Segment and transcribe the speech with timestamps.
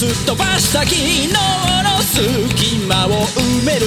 [0.00, 1.36] すっ飛ばした昨日の
[2.00, 3.84] 隙間を埋める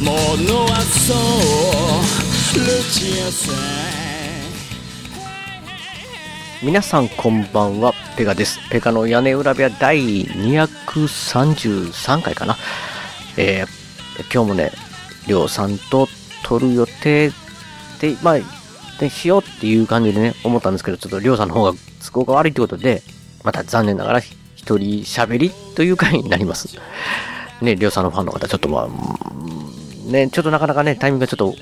[0.00, 0.10] も
[0.42, 3.52] のはそうルチアさ
[6.64, 8.58] ん皆さんこんばんは、ペガです。
[8.70, 12.56] ペガの屋根裏部屋第233回かな。
[13.36, 13.68] えー、
[14.34, 14.72] 今日もね、
[15.28, 16.08] りょうさんと
[16.42, 17.30] 撮る予定
[18.00, 18.38] で、まあ、
[18.98, 21.72] でしようっていう感じでね、思ったんですけど、ちょっとりょうさんの方が
[22.04, 23.02] 都合が悪いってことで、
[23.44, 24.20] また残念ながら
[24.64, 26.78] 一人喋りという回になります。
[27.60, 31.54] ね、りょうさんのファンの方、ちょっとまあ、ね、ちょっとなかなかね、タイミングがちょっと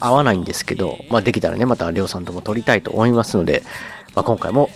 [0.00, 3.62] 合わないんですけど、まあできたらね、またりょうさんとも撮りたいと思いますので、
[4.14, 4.68] まあ今回も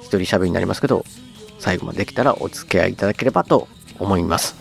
[0.00, 1.04] 一人喋りになりますけど、
[1.58, 4.56] 最後までできたらお付き合いいただければと思います。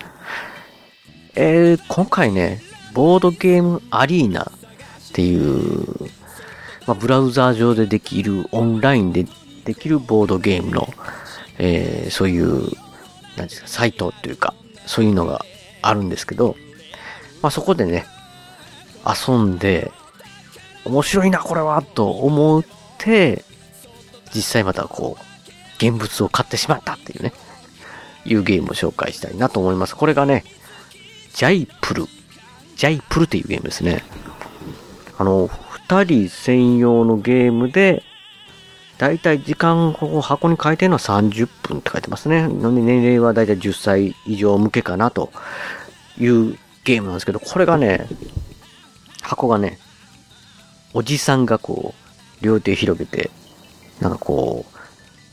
[1.35, 2.61] えー、今回ね、
[2.93, 5.85] ボードゲームアリーナっていう、
[6.85, 9.25] まあ、ブラウザー上でできる、オンラインで
[9.63, 10.93] できるボードゲームの、
[11.57, 12.71] えー、そういう、
[13.37, 14.53] なんですか、サイトっていうか、
[14.85, 15.45] そういうのが
[15.81, 16.55] あるんですけど、
[17.41, 18.05] まあそこでね、
[19.05, 19.91] 遊んで、
[20.85, 22.65] 面白いな、これは、と思っ
[22.97, 23.43] て、
[24.33, 25.33] 実際またこう、
[25.77, 27.33] 現物を買ってしまったっていうね、
[28.25, 29.95] いうゲームを紹介したいなと思います。
[29.95, 30.43] これがね、
[31.33, 32.05] ジャイプル。
[32.75, 34.03] ジャイプルっていうゲームですね。
[35.17, 35.49] あの、
[35.87, 38.03] 二人専用のゲームで、
[39.03, 42.47] だいたい時間を箱に書いてるのは30分って書いてますね。
[42.47, 45.29] ので年齢はだいたい10歳以上向けかなと
[46.17, 48.07] いうゲームなんですけど、これがね、
[49.21, 49.77] 箱がね、
[50.93, 51.93] おじさんがこ
[52.41, 53.29] う、両手広げて、
[53.99, 54.65] なんかこ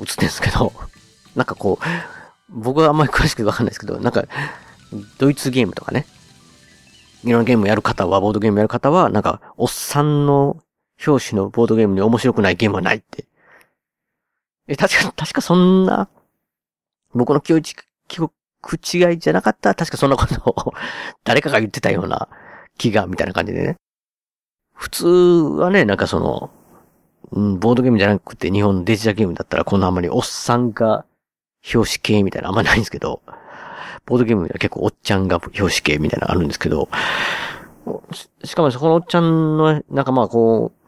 [0.01, 0.73] う、映ってるんですけど、
[1.37, 1.85] なんかこう、
[2.53, 4.25] 僕はあんまり詳しくわかんないですけど、なんか、
[5.19, 6.07] ドイツゲームとかね、
[7.23, 10.57] いろんなゲームやる方は、ボードゲームやる方は、なんか、おっさんの
[11.07, 13.30] 表紙のボードゲームに面白くないゲームはないって。
[14.71, 16.09] え、確か、確かそんな、
[17.13, 17.63] 僕の記憶
[18.07, 18.33] 記憶
[18.77, 20.75] 違いじゃなかった確かそんなことを
[21.25, 22.29] 誰かが言ってたような
[22.79, 23.77] 気が、みたいな感じでね。
[24.73, 26.51] 普通はね、なんかその、
[27.33, 31.05] うん、ボードゲームじゃなくて日本のデジタルゲームだったらこんなあんまりおっさんが
[31.75, 33.23] 表紙系みたいなあんまないんですけど、
[34.07, 36.89] ボードゲームでは結構おっちゃんが表紙系みたいなのあるんですけど、
[38.45, 40.80] しかもそこのおっちゃんの、なんかまあこう、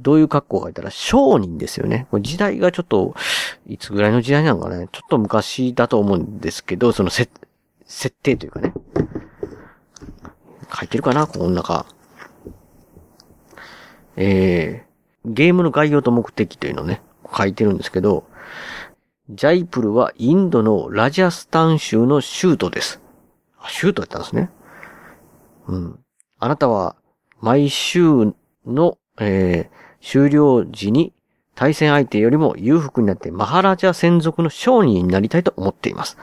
[0.00, 2.06] どういう格好か言ったら商人ですよね。
[2.10, 3.14] これ時代がちょっと、
[3.66, 4.88] いつぐらいの時代なのかね。
[4.92, 7.28] ちょっと昔だと思うんですけど、そのせ、
[7.84, 8.72] 設定というかね。
[10.72, 11.86] 書いてるかなこの中。
[14.16, 17.02] えー、ゲームの概要と目的というのをね、
[17.36, 18.24] 書いてるんですけど、
[19.30, 23.00] ジャイプルはインドのラジャスタン州の州都です。
[23.58, 24.50] あ、州都やったんですね。
[25.68, 26.00] うん。
[26.38, 26.96] あなたは
[27.40, 28.34] 毎週
[28.66, 31.12] の、えー、終了時に
[31.54, 36.16] 対戦相手よりも裕福になってマハラジャ専属の商人になりたいと思っています。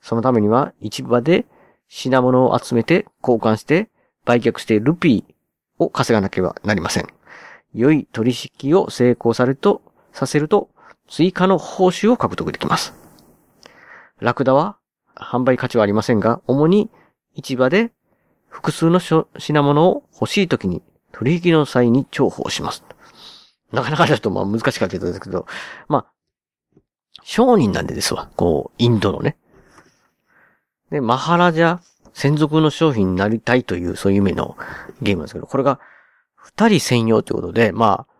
[0.00, 1.46] そのためには市場で
[1.88, 3.88] 品物を集めて交換して
[4.24, 5.34] 売却してルピー
[5.78, 7.06] を稼がなければなりません。
[7.74, 9.82] 良い取引を成功されると、
[10.12, 10.68] させると
[11.08, 12.94] 追加の報酬を獲得できます。
[14.20, 14.76] ラクダは
[15.14, 16.90] 販売価値はありませんが、主に
[17.34, 17.92] 市場で
[18.48, 20.82] 複数の品物を欲しい時に
[21.12, 22.84] 取引の際に重宝します。
[23.72, 25.46] なかなかちょっとまあ難しかったですけど、
[25.88, 26.12] まあ、
[27.24, 28.30] 商人なんでですわ。
[28.36, 29.36] こう、インドのね。
[30.90, 31.78] で、マハラジャ
[32.14, 34.56] 専属の商品になりたいという、そういう夢の
[35.00, 35.80] ゲームなんですけど、これが
[36.36, 38.12] 二人専用ということで、まあ、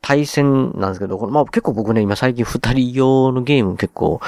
[0.00, 4.20] 対戦なんですけど、これまあ結構僕ね、今最近二人用のゲーム結構、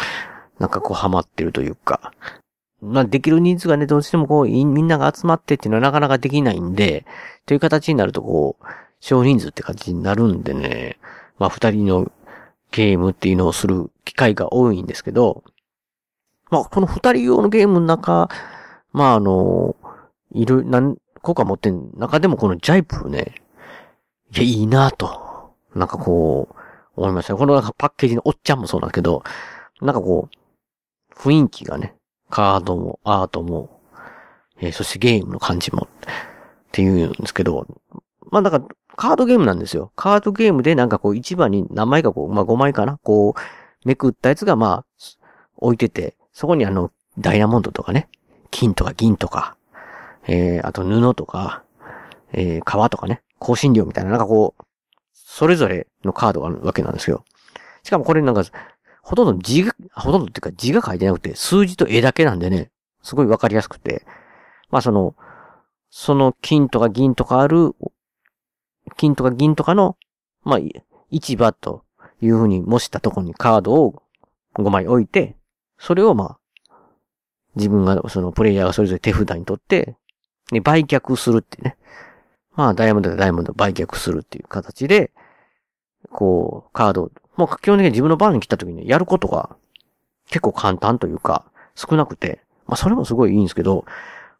[0.58, 2.12] なんかこうハマってるというか、
[2.80, 7.06] まあできる人数がね、どうしてもこう、みんなが集まってっていうのはなかなかできないんで、
[7.46, 8.64] という形になるとこう、
[9.00, 10.98] 少人数って形になるんでね、
[11.38, 12.12] まあ二人の
[12.70, 15.44] ゲームっていうのをする機会が多いんですけど、
[16.50, 18.28] まあこの二人用のゲームの中、
[18.92, 19.76] まああの、
[20.32, 23.34] いる、何個か持ってん中でもこのジャイプね、
[24.34, 25.54] いや、いいなと。
[25.74, 26.56] なんかこう、
[26.96, 27.36] 思いました。
[27.36, 29.22] このなんかパッケージのおっちゃんもそうなんだけど、
[29.80, 31.94] なんかこう、雰囲気がね、
[32.30, 33.80] カードも、アートも、
[34.58, 35.88] えー、そしてゲームの感じも、っ
[36.72, 37.66] ていうんですけど、
[38.30, 38.66] まあだか、
[38.96, 39.92] カードゲームなんですよ。
[39.94, 42.98] カードゲームでなんかこう一番に何枚かこう、まあ5枚かな？
[43.02, 43.40] こう、
[43.88, 44.86] めくったやつがまあ、
[45.58, 48.08] 置いてて、そこにあの、ダイヤモンドとかね、
[48.50, 49.56] 金とか銀とか、
[50.26, 51.62] えー、あと布とか、
[52.32, 54.64] えー、革とかね、香辛料みたいな、なんかこう、
[55.12, 57.24] それぞれのカードがあるわけなんですよ。
[57.82, 58.42] しかもこれなんか、
[59.02, 62.70] ほとんど字が、ほとんどっていうか字が書いてなくて、数字と絵だけなんでね、
[63.02, 64.04] すごいわかりやすくて、
[64.70, 65.14] まあその、
[65.90, 67.74] その金とか銀とかある、
[68.96, 69.96] 金とか銀とかの、
[70.42, 70.58] まあ、
[71.10, 71.84] 市場と
[72.20, 74.02] いうふうに模したところにカードを
[74.54, 75.36] 5枚置いて、
[75.78, 76.38] それをま
[76.72, 76.76] あ、
[77.56, 79.96] 自分が、そのプレイヤーがそれぞれ手札に取って、
[80.52, 81.76] ね、売却するってね。
[82.54, 85.10] まあ、ダイヤモンドでダイヤモンド売却するっていう形で、
[86.10, 89.56] こう、カードを、もう基本的に自分の番に来た時にやることが
[90.28, 91.44] 結構簡単というか、
[91.74, 93.84] 少なくて、まあそれもすごいいいんですけど、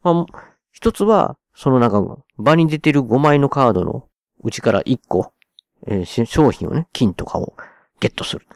[0.02, 4.06] まあ、一つは、そのなんか、場に出てる5枚のカードの
[4.46, 5.32] うちから1個、
[5.88, 7.54] えー、商品をね、金とかを
[7.98, 8.46] ゲットする。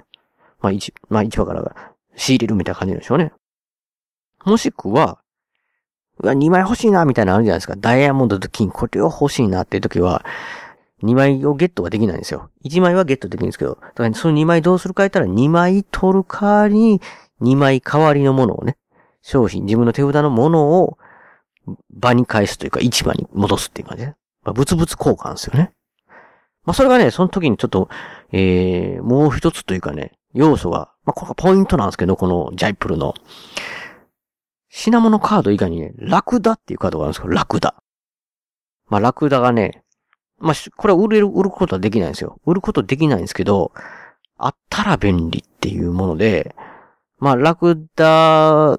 [0.60, 1.74] まあ一、まあ一話から
[2.14, 3.32] 仕入れるみたいな感じでしょうね。
[4.44, 5.18] もしくは、
[6.20, 7.74] うわ、2枚欲しいな、みたいなのあるじゃないですか。
[7.76, 10.24] ダイヤモンドと金、これを欲しいなっていう時は、
[11.02, 12.50] 2枚をゲットはできないんですよ。
[12.64, 17.00] 1枚はゲットできるんですけど、だからその2枚どうするか言ったら2枚取る代わりに
[17.40, 18.76] 2枚代わりのものをね、
[19.22, 20.98] 商品、自分の手札のものを
[21.90, 24.14] 場に返すというか市場に戻すっていう感じで。
[24.42, 25.72] まあ、物々交換ですよね。
[26.70, 27.88] まあ、それがね、その時にちょっと、
[28.30, 33.12] えー、もう一つというかね、要素が、まあ、これがポイントなんですけど、このジャイプルの。
[34.68, 37.74] 品物カード以外にね、ラクダっていうカードがあるんですけど、ラクダ。
[38.86, 39.82] まあ、ラクダがね、
[40.38, 42.38] まあ、これは売れる、売ることはできないんですよ。
[42.46, 43.72] 売ることできないんですけど、
[44.36, 46.54] あったら便利っていうもので、
[47.18, 48.78] まあ、ラクダを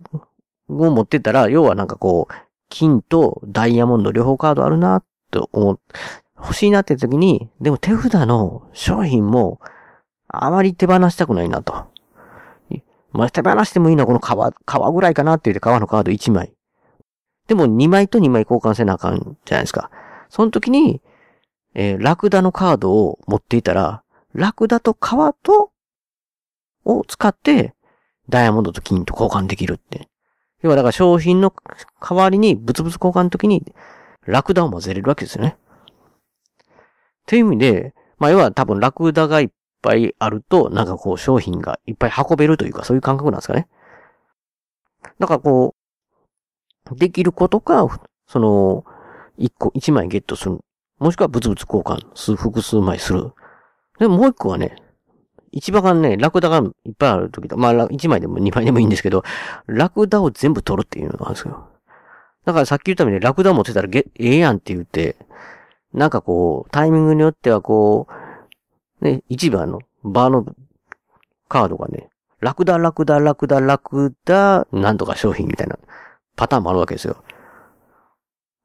[0.70, 2.34] 持ってたら、要はなんかこう、
[2.70, 5.80] 金とダイヤモンド両方カードあるな、と思う、
[6.42, 9.60] 欲しいなって時に、でも手札の商品も、
[10.28, 11.92] あまり手放したくないなと。
[13.14, 16.54] まあ、手放してもいいのはこの革、革ぐらいかなって言って革のカード1枚。
[17.48, 19.92] でも2枚と2枚交換せなあかんじゃないですか。
[20.30, 21.02] その時に、
[21.74, 24.04] えー、ラクダのカードを持っていたら、
[24.34, 25.72] ラクダと革と、
[26.86, 27.76] を使って、
[28.30, 30.08] ダイヤモンドと金と交換できるって。
[30.62, 31.54] 要はだから商品の
[32.00, 33.74] 代わりに物々交換の時に、
[34.26, 35.58] ラクダを混ぜれるわけですよね。
[37.22, 39.50] っていう意味で、まあ要は多分ラクダがいっ
[39.82, 43.68] ぱいあると、なんかこう商品がいっぱい運べるというか、そういう感覚なんですかね。
[45.20, 45.76] だからこ
[46.92, 47.88] う、できることか、
[48.28, 48.86] その、
[49.38, 50.60] 一個、一枚ゲットする。
[51.00, 53.32] もしくは物々交換、数、複数枚する。
[54.00, 54.76] でもう一個はね、
[55.52, 59.24] 一番がね、ラクダがいっぱいある時と、まあ、一枚でも二枚でもいいんですけど、
[59.68, 61.68] ラクダを全部取るっていうのがあるんですよ。
[62.46, 65.18] だからさっき言ったようにラクダ持ってたらげ、ええやんって言って、
[65.94, 68.08] なんかこう、タイミングによってはこ
[69.02, 70.46] う、ね、一番の、バーの
[71.48, 72.10] カードがね、
[72.40, 75.78] ラクダ、ラクダ、ラクダ、ラクダ、なんとか商品みたいな
[76.36, 77.24] パターンもあるわけですよ。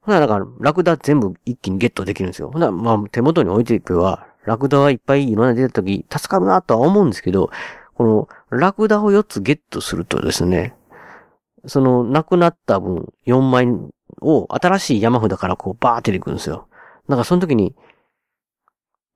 [0.01, 2.51] ほな、だから、ラクダ全部一気にゲットできるんですよ。
[2.51, 7.51] ほな、まあ、手元に置いていけば、ラクダはいっぱいいろんな出た時、助かるなとは思うんですけど、
[7.95, 10.75] この、ラクダを4つゲットするとですね、
[11.67, 13.67] その、亡くなった分、4枚
[14.21, 16.69] を新しい山札からこう、バーって出てくるんですよ。
[17.09, 17.75] だかその時に、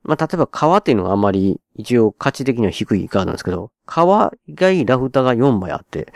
[0.03, 6.13] まあ、例えば川っていうのがあまり一応価値的には低いカードなんですけど、川以外ラフタが4枚あって、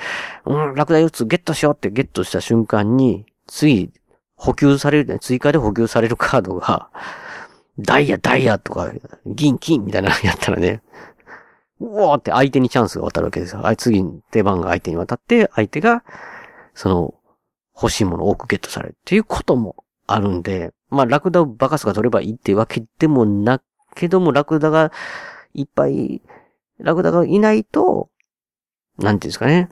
[0.47, 3.93] うん、ラクダ4つゲットしようってゲットした瞬間に、次、
[4.37, 6.91] 補給される、追加で補給されるカードが、
[7.79, 8.93] ダイヤ、ダイヤとか、
[9.27, 10.83] 銀、金みたいなのやったらね、
[11.81, 13.67] うおーって相手にチャンスが渡るわけですよ。
[13.67, 16.05] あい次、出番が相手に渡って、相手が、
[16.75, 17.15] その、
[17.75, 23.61] 欲しいものを多くゲットされるっていうこともあるんで、まあ、ラクダをバカスが取ればいいってわけでもな
[23.95, 24.93] けども、ラクダが
[25.55, 26.23] いっぱい、
[26.79, 28.09] ラクダがいないと、
[28.99, 29.69] なんていうんですかね。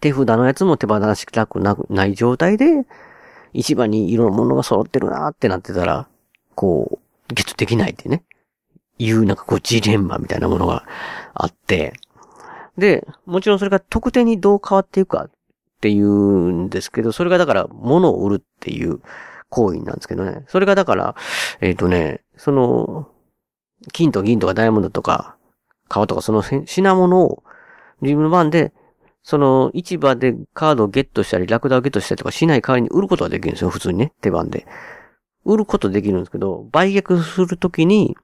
[0.00, 2.86] 手札のやつも手放したくなない状態で、
[3.52, 6.08] 市場にいろんなものが揃ってるなってなってたら、
[6.54, 7.00] こ
[7.30, 8.24] う、ゲットできないってね、
[8.98, 10.84] いうなんかこうジレンマみたいなものが
[11.34, 11.94] あって、
[12.78, 15.30] で、もちろんそれが特典にどう変わっていくかっ
[15.80, 16.08] ていう
[16.52, 19.00] んですけど、それがだから物を売るっていう
[19.50, 20.44] 行為なんですけどね。
[20.48, 21.14] それがだから、
[21.60, 23.08] えっ、ー、とね、その、
[23.92, 25.36] 金と銀とかダイヤモンドとか、
[25.88, 27.42] 革とかその品物を
[28.00, 28.72] 自分の番で、
[29.22, 34.66] その市場でカードをゲットしたり、ラクダをゲットしたりとかしない代わりに売ることができるんですよ、普通にね、手番で。
[35.44, 38.16] 売ることできるんですけど、売却するときに、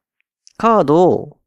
[0.57, 1.39] カードを、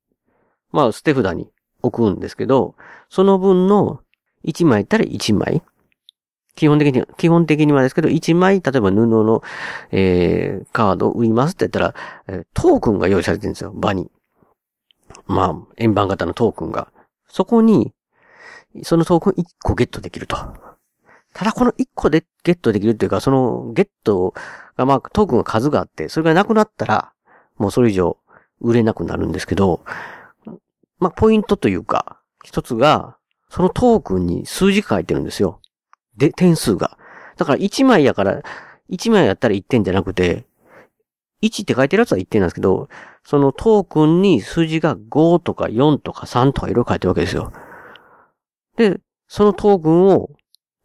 [0.72, 1.50] まあ、捨て札に
[1.82, 2.76] 置くんですけど、
[3.10, 4.02] その分の
[4.46, 5.64] 1枚やったら1枚。
[6.60, 9.42] 基本的に、基本的にはですけど、1枚、例えば布の、
[9.92, 11.96] えー、カードを売りますって言ったら、
[12.28, 14.12] え、トークンが用意されてるんですよ、場に。
[15.26, 16.90] まあ、円盤型のトークンが。
[17.30, 17.94] そこに、
[18.84, 20.36] そのトークン1個ゲットできると。
[21.34, 24.34] ただこの1個でゲットできるっていうか、そのゲット
[24.76, 27.14] が、まあトークンが数があって、それがなくなったら、
[27.58, 28.18] もうそれ以上
[28.60, 29.82] 売れなくなるんですけど、
[31.00, 33.16] まあポイントというか、一つが、
[33.50, 35.62] そのトークンに数字書いてるんですよ。
[36.20, 36.98] で、点数が。
[37.38, 38.44] だから1枚やから、
[38.90, 40.46] 1枚やったら1点じゃなくて、
[41.42, 42.90] 1って書いてるやつは1点なんですけど、
[43.24, 47.54] そのトークンに数字が5とか4とか3とかいろいろ書いてるわけですよ。
[48.76, 50.30] で、そのトークンを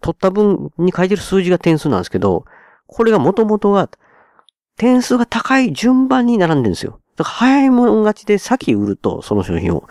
[0.01, 2.45] 取った分に書いてる数字が点数なんですけど、
[2.87, 3.91] これが元々は
[4.77, 7.01] 点数が高い順番に並んでるんですよ。
[7.17, 9.85] だから早いもん勝ちで先売ると、その商品を。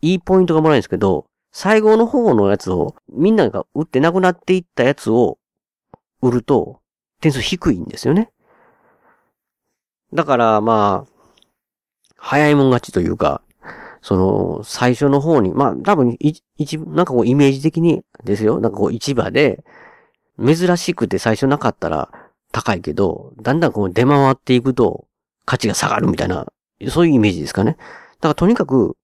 [0.00, 5.38] いいポイントがもらえるんですけど、最後の方のやつを、みんなが売ってなくなっていったやつを
[6.22, 6.80] 売ると、
[7.20, 8.30] 点数低いんですよね。
[10.12, 11.12] だからまあ、
[12.16, 13.42] 早いもん勝ちというか、
[14.00, 16.42] その、最初の方に、まあ多分、一、
[16.78, 18.60] なんかこうイメージ的にですよ。
[18.60, 19.64] なんかこう市場で、
[20.44, 22.10] 珍しくて最初なかったら
[22.52, 25.06] 高いけど、だんだんこう出回っていくと
[25.44, 26.46] 価値が下がるみたいな、
[26.88, 27.72] そういうイメージですかね。
[27.72, 28.96] だからとにかく、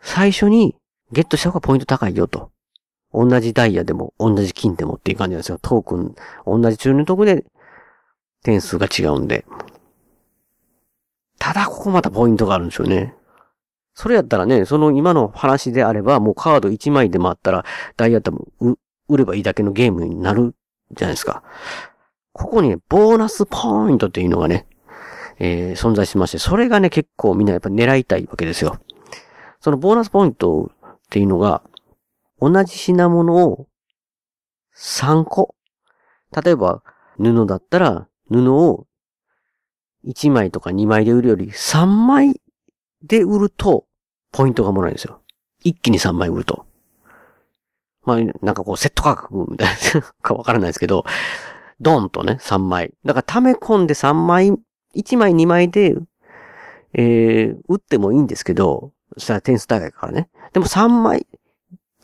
[0.00, 0.76] 最初に
[1.12, 2.50] ゲットした方がポイント高いよと。
[3.12, 5.58] 同じダイヤでも、同じ金でもっていう感じなんですよ。
[5.60, 6.14] トークン、
[6.46, 7.44] 同じ中のとこで
[8.42, 9.44] 点数が違うんで。
[11.38, 13.14] ただ、ここまたポイントがあるんですよね。
[13.94, 17.64] それやったらね、その今の話であれば、もうカード1枚でもあったら、
[17.96, 18.76] ダイヤ多分、
[19.08, 20.54] 売ればいいだけのゲームになる
[20.92, 21.42] じゃないですか。
[22.32, 24.66] ここにね、ボーナスポイントっていうのがね、
[25.38, 28.78] えー、存在しまして、それがね、結構みんなやっぱ狙いたいわけですよ。
[29.60, 30.70] そのボーナスポイント
[31.06, 31.62] っていうのが、
[32.40, 33.68] 同じ品物を
[34.76, 35.54] 3個。
[36.44, 36.82] 例えば、
[37.18, 38.86] 布だったら、布を
[40.04, 42.40] 1枚とか2枚で売るより3枚
[43.02, 43.86] で売ると、
[44.32, 45.22] ポイントがもらえるんですよ。
[45.62, 46.66] 一気に3枚売ると。
[48.02, 51.04] まあ、なんかこう、セット価格みたいなかわからないですけど、
[51.80, 52.92] ドンとね、3枚。
[53.04, 54.52] だから溜め込んで3枚、
[54.94, 55.94] 1枚2枚で、
[56.94, 60.28] えー、売ってもいいんですけど、そしたら点数高いからね。
[60.52, 61.26] でも3枚、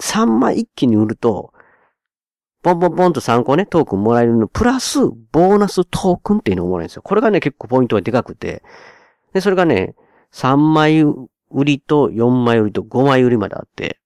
[0.01, 1.53] 3枚一気に売ると、
[2.63, 5.01] ポンポンポンと3個ね、トークンもらえるの、プラス、
[5.33, 7.03] ボーナストークンっていうのをもらえるんですよ。
[7.03, 8.63] これがね、結構ポイントがでかくて。
[9.33, 9.97] で、それがね、
[10.33, 11.29] 3枚売
[11.65, 13.99] りと4枚売りと5枚売りまであって、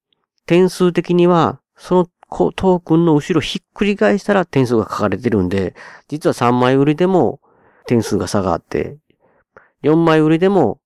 [0.47, 5.75] 点数的には、そのトークンの後ろひっくり返したら点数が書かれてるんで、
[6.09, 7.41] 実は3枚売りでも
[7.87, 8.97] 点数が下がって、
[9.83, 10.81] 4枚売りでも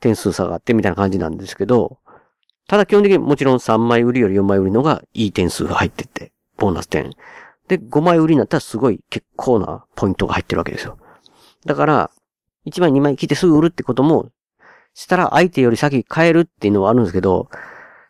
[0.00, 1.98] 点数下がってみたいな感じなんですけど、
[2.70, 7.10] ただ基本的にもちろん3枚売りより4枚売りのがいい点数が入ってて、ボーナス点。
[7.66, 10.96] で、5枚売りになったらすごい結構なポイントが入ってるわけですよ。
[11.66, 12.12] だから、
[12.66, 14.30] 1枚2枚来てすぐ売るってことも、
[14.94, 17.48] したら相手より先買えるっていうのはあるんですけど、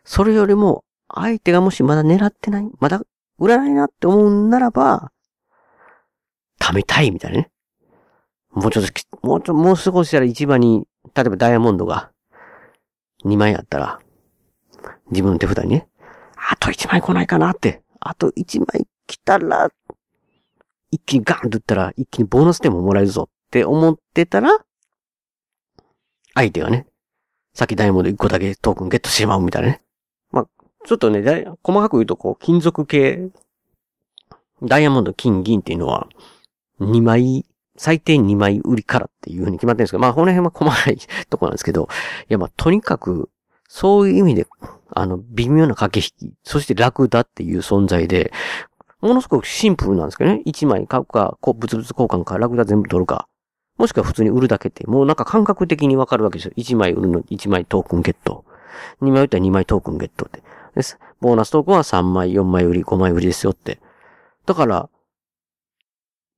[0.03, 3.01] それよりも相手がもしまだ狙ってない、まだ
[3.39, 5.11] 売らないなって思うならば、
[6.59, 7.49] 貯めたいみたいなね。
[8.51, 12.11] もうちょっと、もうちょっと、もう少ししたら市場に、例えばダイヤモンドが
[13.25, 13.99] 2枚あったら、
[15.11, 15.87] 自分の手札にね、
[16.35, 19.69] あと1枚来ないかなって、あと1枚来たら、
[20.89, 24.59] 一気にガンと打ったら、一気にボーナス点ももらえるぞって思ってたら、
[26.33, 26.87] 相手がね、
[27.53, 29.81] さっきダイヤモンド1個だけトークンゲットしてしまうみたいなね。
[30.31, 30.47] まあ、
[30.85, 31.21] ちょっとね、
[31.63, 33.29] 細かく言うとこう、金属系、
[34.63, 36.07] ダイヤモンド、金、銀っていうのは、
[36.79, 37.45] 2枚、
[37.77, 40.97] 最低2枚売りからっていう風に決まってるんですけど、まあ、この辺は細かい
[41.29, 41.89] とこなんですけど、
[42.29, 43.29] いや、まあ、とにかく、
[43.67, 44.47] そういう意味で、
[44.93, 48.31] あの、微妙な駆け引き、そして楽だっていう存在で、
[49.01, 50.41] ものすごくシンプルなんですけどね。
[50.45, 53.27] 1枚買うか、こう、物々交換か、ラクダ全部取るか。
[53.77, 56.53] もしくは普通に売るだけって、もうなんか感覚的にわかるわけですよ。
[56.55, 58.45] 1枚売るの、1枚トークンゲット。
[59.01, 60.43] 2枚売ったら2枚トークンゲットって。
[60.75, 60.99] です。
[61.19, 63.79] ボーナストークンは3枚、4枚売り、5枚売りですよって。
[64.45, 64.89] だから、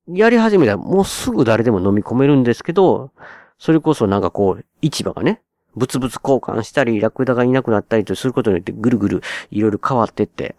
[0.08, 3.10] やり始めたらもうすぐ誰でも飲み込めるんですけど、
[3.58, 5.42] それこそなんかこう、市場がね、
[5.74, 10.56] 物々交換したり、ラクダがいなくなったりとすることによってぐるぐるいろいろ変わってって、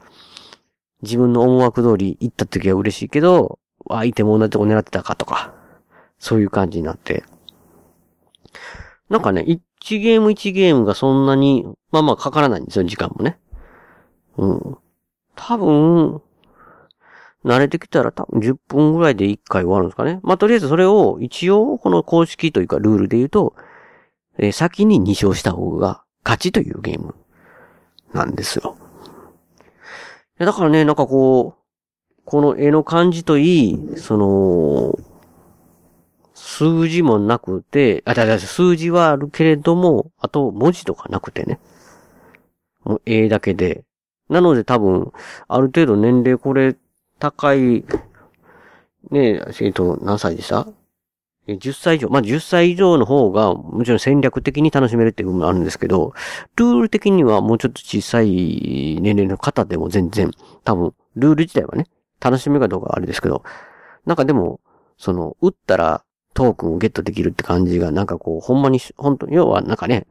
[1.02, 5.54] 自分の思惑通り行った時は嬉しいけど、相手も同じとこ狙ってたかとか、
[6.20, 7.24] そういう感じになって。
[9.10, 13.38] なんかね、1ゲーム1ゲームがそんなに、まあまあかからないんですよ、時間もね。
[14.38, 14.78] うん。
[15.36, 16.22] 多分、
[17.46, 20.20] 慣れてきたら多分10分ぐらいで1回終わるんですかね。
[20.24, 23.54] まあ、とりあえずそれを一応この公式というかルールで言うと、
[24.38, 27.16] えー、先に2勝した方が勝ちというゲーム
[28.14, 28.78] なんですよ。
[30.38, 35.00] だからね、なんかこう、この絵の感じといい、その、
[36.34, 41.60] 数字もなくて、あ、だ、だ、数字はあるけれども、あと文字とかなくてね。
[42.84, 43.86] もう絵だけで。
[44.30, 45.12] なので多分、
[45.48, 46.76] ある程度年齢これ、
[47.20, 47.86] 高い、
[49.12, 50.68] ねえ、えっと、何歳でした？
[51.48, 52.10] ?10 歳以上。
[52.10, 56.14] まあ、10歳以上の方が、もちろん戦略的に楽しめるっていう部分もあるんですけど、
[56.56, 60.32] ルール的にはもうちょっと小さい年齢の方でも全然、
[60.64, 61.88] 多分、ルール自体はね、
[62.20, 63.44] 楽しみかどうかはあれですけど、
[64.06, 64.60] なんかでも、
[64.98, 70.08] その、打ったらトークンをゲットできるって感じが、なんかこう、ほんまに、本当要はなんかね、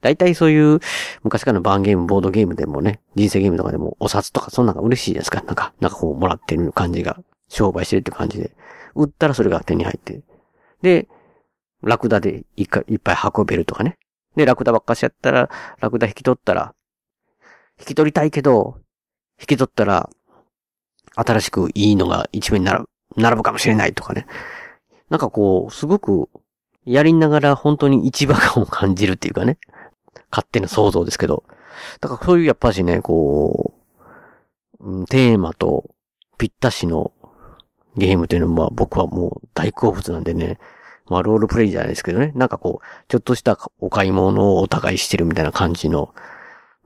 [0.00, 0.80] 大体そういう
[1.24, 5.42] 昔からのバンゲーム、ボードゲームでもね、人生ゲームとかでもお札とかそんなんが嬉しいじゃないですか。
[5.42, 7.18] なんか、なんかこうもらってる感じが、
[7.48, 8.52] 商売してるって感じで。
[8.94, 10.20] 売ったらそれが手に入って。
[10.82, 11.08] で、
[11.82, 13.96] ラクダでいっいっぱい運べるとかね。
[14.36, 16.74] で、ラクダばっかしやったら、ラクダ引き取ったら、
[17.78, 18.78] 引き取りたいけど、
[19.40, 20.10] 引き取ったら、
[21.14, 24.26] 新しくいいのが一面に並ぶ、並ぶかもしれないとかね。
[25.10, 26.28] なんかこう、すごく、
[26.84, 29.58] やりながら本当に市場感を感じるっていうかね。
[30.30, 31.44] 勝手な想像ですけど。
[32.00, 33.74] だからそういうやっぱしね、こ
[34.80, 35.90] う、テーマと
[36.38, 37.12] ぴったしの
[37.98, 40.58] ゲームというのは僕はもう大好物なんでね。
[41.06, 42.32] まあロールプレイじゃないですけどね。
[42.34, 46.14] なんかこう、ちょっとしたお買い物をお互いしてるみたいな感じの。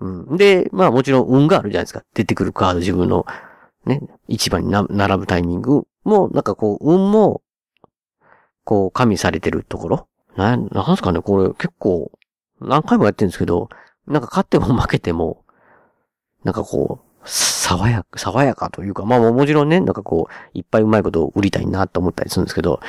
[0.01, 0.37] うん。
[0.37, 2.03] で、まあもちろん運があるじゃないですか。
[2.15, 3.27] 出てくるカード自分の
[3.85, 7.43] ね、一番に並ぶタイミングも、なんかこう、運も、
[8.65, 12.13] こう、加味されてるところな、なんすかね、これ結構、
[12.61, 13.69] 何回もやってるんですけど、
[14.07, 15.45] なんか勝っても負けても、
[16.45, 22.81] なんかこう、爽やか、爽やかというか、まあもちろんね、なんかこう、いっぱいうまいことを売りたいなと思ったりするんですけど、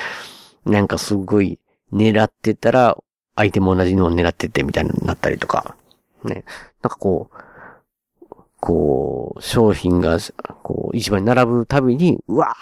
[0.66, 1.60] なんかすごい
[1.92, 2.98] 狙ってたら、
[3.36, 5.75] 相手も同じのを狙っててみたいになったりとか、
[6.24, 6.46] ね。
[6.82, 8.25] なんかこう、
[8.60, 10.18] こう、商品が、
[10.62, 12.56] こう、一番に並ぶたびに、うわ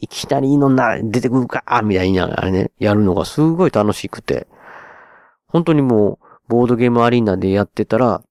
[0.00, 4.46] いきなりいいのな、出てくるかみたいな、あれね、やるのがすごい楽しくて、
[5.46, 8.22] 本当にもう、ボードゲームアリーナでやってたら、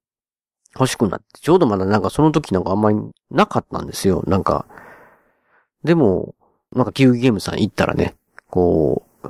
[0.76, 2.98] 欲しくなって、ちょうどまだなんかその時なんかあんまり
[3.32, 4.24] なかったんですよ。
[4.28, 4.66] なんか、
[5.84, 6.36] でも、
[6.76, 8.16] なんかキウイゲームさん行ったらね、
[8.50, 9.28] こう、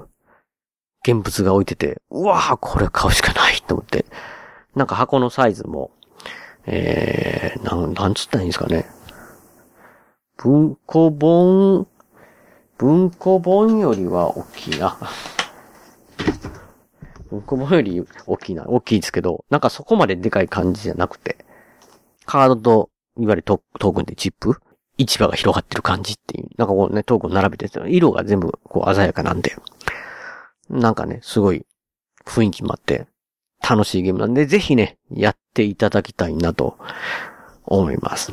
[1.03, 4.05] 現物が置いてて、うわぁ、これ買うしかないと思って。
[4.75, 5.91] なんか箱のサイズも、
[6.65, 8.85] えー、なん、なんつったらいいんですかね。
[10.37, 11.87] 文庫本、
[12.77, 14.97] 文庫本よりは大きいな。
[17.31, 21.37] 文庫本より大きいな、大きいですけど、なんかそこまででかい感じじゃなくて、
[22.25, 24.61] カードと、いわゆるトークンでチップ？
[24.97, 26.49] 市場が広がってる感じっていう。
[26.57, 29.55] なんかこうね、トークン並べて色が全部こう鮮やかなんで、
[30.69, 31.65] なんかね、すごい
[32.25, 33.07] 雰囲気もあって、
[33.67, 36.77] 楽しいゲームなんで、ぜひね、やっていただきたいなと
[37.65, 38.31] 思います。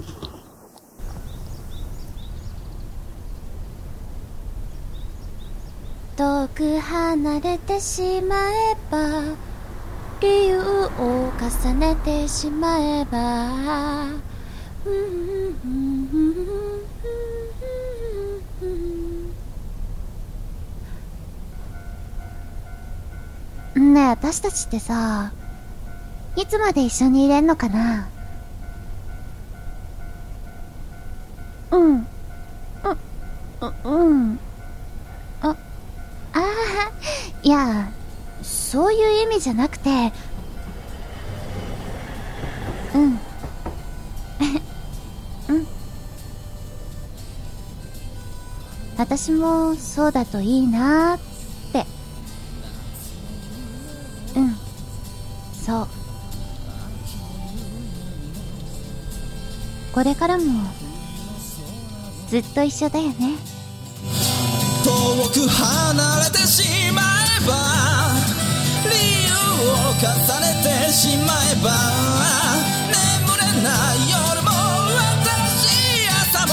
[6.16, 9.36] 遠く離れてしまえば
[10.18, 10.60] 理由
[10.98, 14.06] を重ねてしまえば。
[23.74, 25.32] ねえ私たちってさ
[26.34, 28.08] いつまで一緒にいれんのかな？
[31.72, 32.06] うん。
[33.84, 34.38] うんうん。
[36.36, 36.92] ああ
[37.42, 37.90] いや
[38.42, 40.12] そういう意味じゃなくて
[42.94, 43.18] うん。
[45.48, 45.66] うん。
[48.96, 51.18] 私もそうだといいなっ
[51.72, 51.86] て。
[54.34, 54.56] うん。
[55.64, 55.88] そう。
[59.92, 60.44] これからも
[62.28, 63.55] ずっと一緒だよね。
[64.96, 67.52] 遠く離れてしまえば
[68.88, 68.96] 理
[69.28, 69.30] 由
[69.68, 70.04] を重
[70.40, 71.68] ねてしまえば
[72.88, 72.96] 眠
[73.36, 74.48] れない夜も
[75.20, 75.68] 新し
[76.00, 76.50] い朝も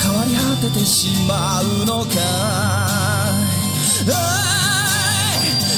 [0.00, 0.94] 変わり果ててし
[1.26, 2.14] まうのか。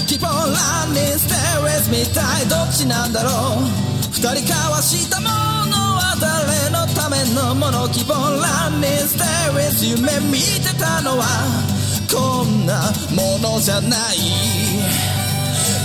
[0.07, 3.65] Keep on running, stay with me たいどっちなんだろう。
[4.13, 5.58] 二人交わしたものは誰の
[7.09, 11.25] ためのもの希望ランニングステイウィス夢見てたのは
[12.05, 14.17] こんなものじゃない。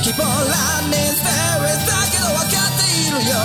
[0.03, 0.27] 希望ラ
[0.83, 3.39] ンニングステイウィスだけど分かっているよ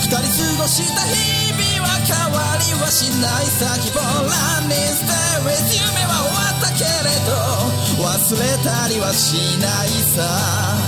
[0.00, 3.68] 二人過ごした日々は変わりはしないさ。
[3.84, 7.36] 希望ランニングステイウィス夢は終わったけれど
[8.00, 10.83] 忘れたりはしないさ。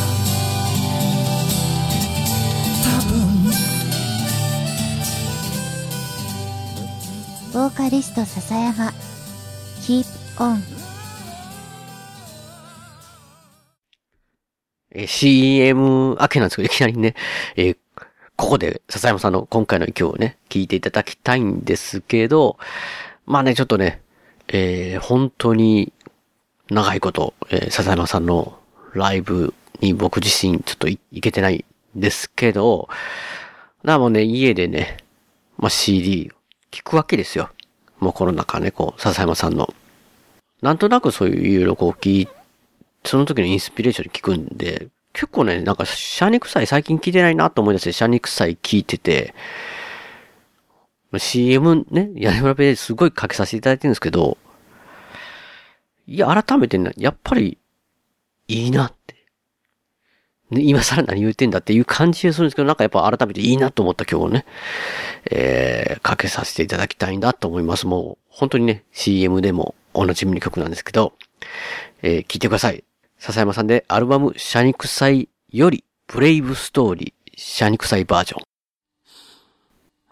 [7.56, 8.92] ボーカリスト笹山。
[9.80, 10.04] Keep
[10.36, 10.58] On
[14.90, 17.14] え CM 明けなんですけど、いきなりね、
[17.56, 17.76] えー、
[18.36, 22.58] ここで笹山さんの今回の曲をね、聴いていただきたいんですけど、
[23.24, 24.02] まあね、ちょっとね、
[24.48, 25.94] えー、本当に
[26.68, 28.58] 長いこと、えー、笹山さんの
[28.92, 31.64] ライブに僕自身ちょっと行けてない
[31.96, 32.90] んですけど、
[33.82, 34.98] なもね、家でね、
[35.56, 36.30] まあ、CD
[36.76, 37.48] 聞くわけですよ。
[38.00, 39.72] もうコロナ禍ね、こう、笹山さんの。
[40.60, 42.28] なんとなくそういういろいろこう聞い、
[43.02, 49.34] その時のインスピレーションに聞くんで、結構ね、なんか、シャニクサイ最近聞いてないなと思い出して、シャニクサイ聞いてて、
[51.16, 54.36] CM ね、屋根裏部ですごいかけさせていただいてるんですけど、
[56.06, 57.56] いや、改めてね、やっぱり、
[58.48, 59.15] いいなって。
[60.50, 64.46] 今更何言ってんだっていう感じがするんですけど、なんかやっぱ改めていいなと思った今日ね、
[65.30, 67.86] えー、かけさせていただきたいんだと思います。
[67.86, 71.14] もう、本当にね、CM でもおなじみの曲なんですけど、
[72.02, 72.84] えー、聞いてください。
[73.18, 78.42] 笹山さんでアルバムシャニクサイよりブレイブストーリーシャニクサイバージョン。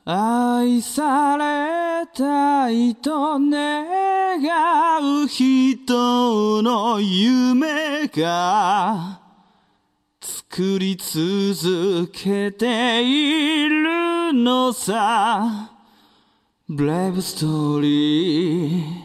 [0.06, 9.23] 愛されたいと願う人の夢が
[10.56, 15.72] 作り続けているのさ。
[16.70, 19.03] Brave Story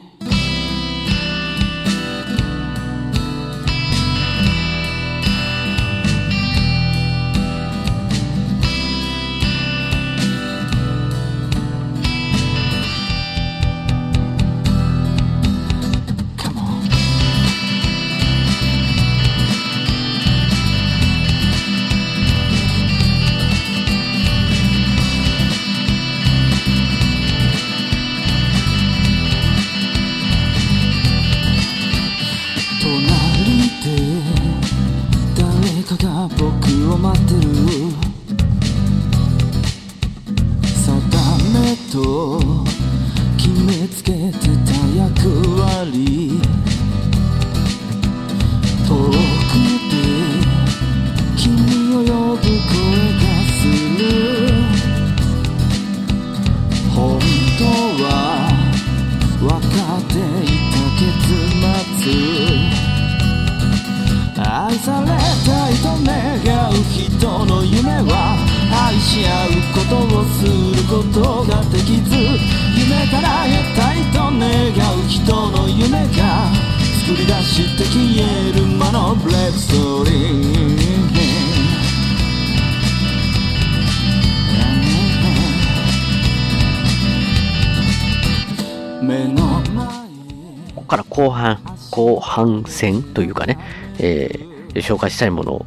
[92.87, 93.59] イブストーリー反戦というかね、
[93.99, 95.65] えー、紹介したいもの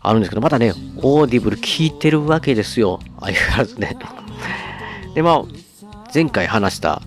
[0.00, 0.72] あるんですけど、まだね、
[1.02, 3.00] オーディブル聞いてるわけですよ。
[3.20, 3.96] 相変わらずね。
[5.14, 5.42] で、まあ、
[6.14, 7.02] 前回話した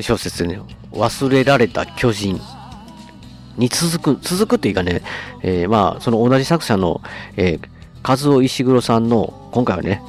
[0.00, 0.60] 小説ね、
[0.92, 2.40] 忘れられた巨人
[3.56, 5.02] に続く、続くというかね、
[5.42, 7.00] えー、まあ、その同じ作者の、
[7.36, 7.68] えー、
[8.02, 10.02] カズオ・イシグロさんの、今回はね、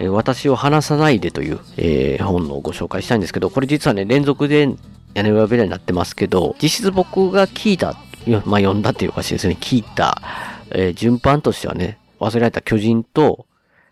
[0.00, 4.68] え、わたしを離さないでという、えー、本のご紹介したいんですけど、これ実はね、連続で
[5.14, 7.94] 屋根裏部屋になってますけど、実質僕が聞いた、
[8.26, 10.20] まあ読んだっていうかしですね、聞いた、
[10.70, 13.46] えー、順番としてはね、忘れられた巨人と、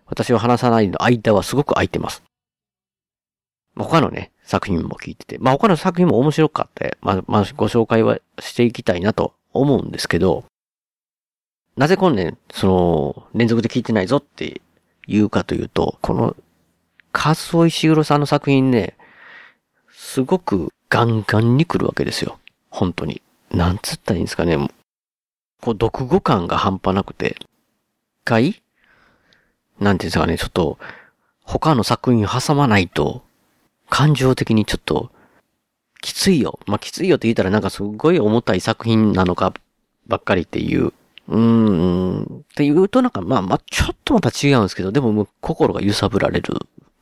[0.06, 2.22] 私を話さないの間はすごく空いてます。
[3.76, 6.96] 他のね、作品も聞いてて、まあ他の作品も面白かった。
[7.00, 10.44] まあ、まあ、ご紹介はしていきたいなと思うんですけど、
[11.76, 14.60] なぜこんね、その、連続で聞いてないぞって
[15.06, 16.36] 言うかというと、この、
[17.12, 18.96] カズオ石黒さんの作品ね、
[19.90, 22.38] すごくガンガンに来るわけですよ。
[22.70, 23.22] 本当に。
[23.50, 24.56] なんつったらいいんですかね。
[25.60, 28.62] こう、読語感が半端なくて、一回
[29.78, 30.78] なんていうんですかね、ちょっと、
[31.42, 33.22] 他の作品挟まないと、
[33.88, 35.10] 感情的にちょっと、
[36.00, 36.58] きついよ。
[36.66, 39.52] まあ、きついよって言ったらなんかすごい重たい作品なのか
[40.06, 40.92] ばっかりっていう、
[41.28, 46.54] うーん、って言うとなんかまあまあちょっとまた違うんですけど、でももう心が揺さぶられる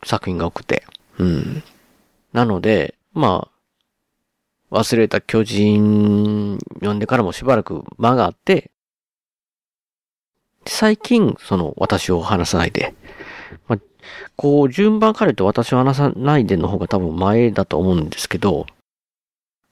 [0.04, 0.84] 作品が多くて、
[1.18, 1.62] うん。
[2.32, 3.57] なので、まあ、
[4.70, 8.70] 忘れた巨人読んでからもしばらく間があって、
[10.66, 12.94] 最近、その、私を話さないで。
[13.66, 13.78] まあ、
[14.36, 18.66] こう、順番から言うと私を話さないでの方が多分前だと思うんですけど、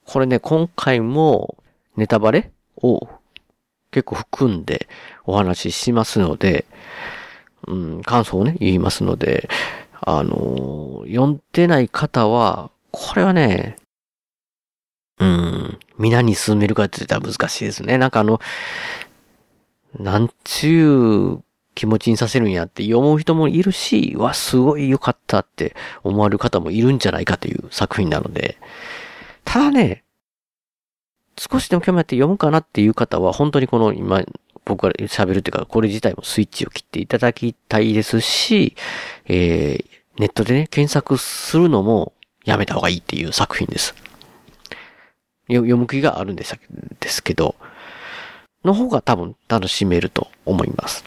[0.06, 1.56] これね、今回も
[1.96, 3.08] ネタバレを
[3.90, 4.88] 結構含んで
[5.24, 6.64] お話ししますので、
[7.66, 9.48] うん、感想をね、言いますので、
[10.00, 13.76] あのー、読んでない方は、これはね、
[15.18, 15.78] うん。
[15.98, 17.98] 皆に進めるかって言ったら難しいですね。
[17.98, 18.40] なんかあの、
[19.98, 28.58] なんちゅう気持ちにさせるんやって思う人もいるし、わ、すごい良かったって思われる方もいるんじゃないかという作品なので、
[29.44, 30.02] ただね、
[31.38, 34.24] 少しでも興味あって読むかなっていう方は、本当にこの今、
[34.64, 38.74] 僕が喋るっていうか、これ自体もスイッチを切っていただきたいですし、
[39.26, 39.84] えー、
[40.18, 43.94] ネットでね、検索するのもやめた方がいいっていう作品です。
[45.48, 46.58] 読む気があるんです
[47.00, 47.54] ですけど、
[48.64, 51.04] の方が多分楽しめると思います。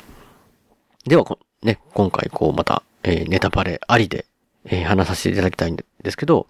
[1.05, 1.25] では、
[1.61, 4.25] ね、今回こうまた、えー、ネタバレありで、
[4.65, 6.47] えー、話させていただきたいんですけど、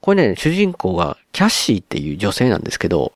[0.00, 3.12] これね、主人公がキャッシーっていう女性なんですけど、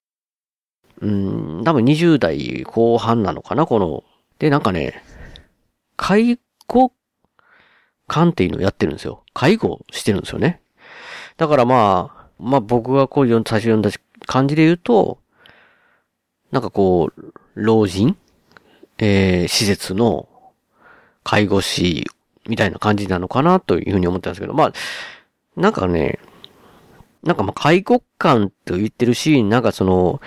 [1.01, 4.05] うん、多分20代後半なのかな、この。
[4.39, 5.03] で、なんかね、
[5.97, 6.93] 介護
[8.07, 9.25] 官っていうのをやってるんですよ。
[9.35, 10.61] 介護してるんですよね。
[11.37, 13.91] だからまあ、まあ僕がこう最初読んだ
[14.27, 15.19] 感じで言うと、
[16.51, 18.17] なんかこう、老人？
[18.99, 20.27] えー、施設の
[21.23, 22.07] 介護士
[22.49, 24.73] みたいな感じなのかなというふうに思ったんですけど、まあ、
[25.55, 26.19] なんかね、
[27.23, 30.23] なんかまあ介護官と言ってるし、なんかその、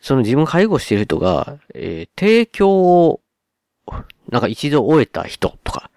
[0.00, 3.20] その自分介護してる人が、えー、提供を、
[4.28, 5.90] なんか一度終えた人とか、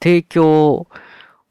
[0.00, 0.86] 提供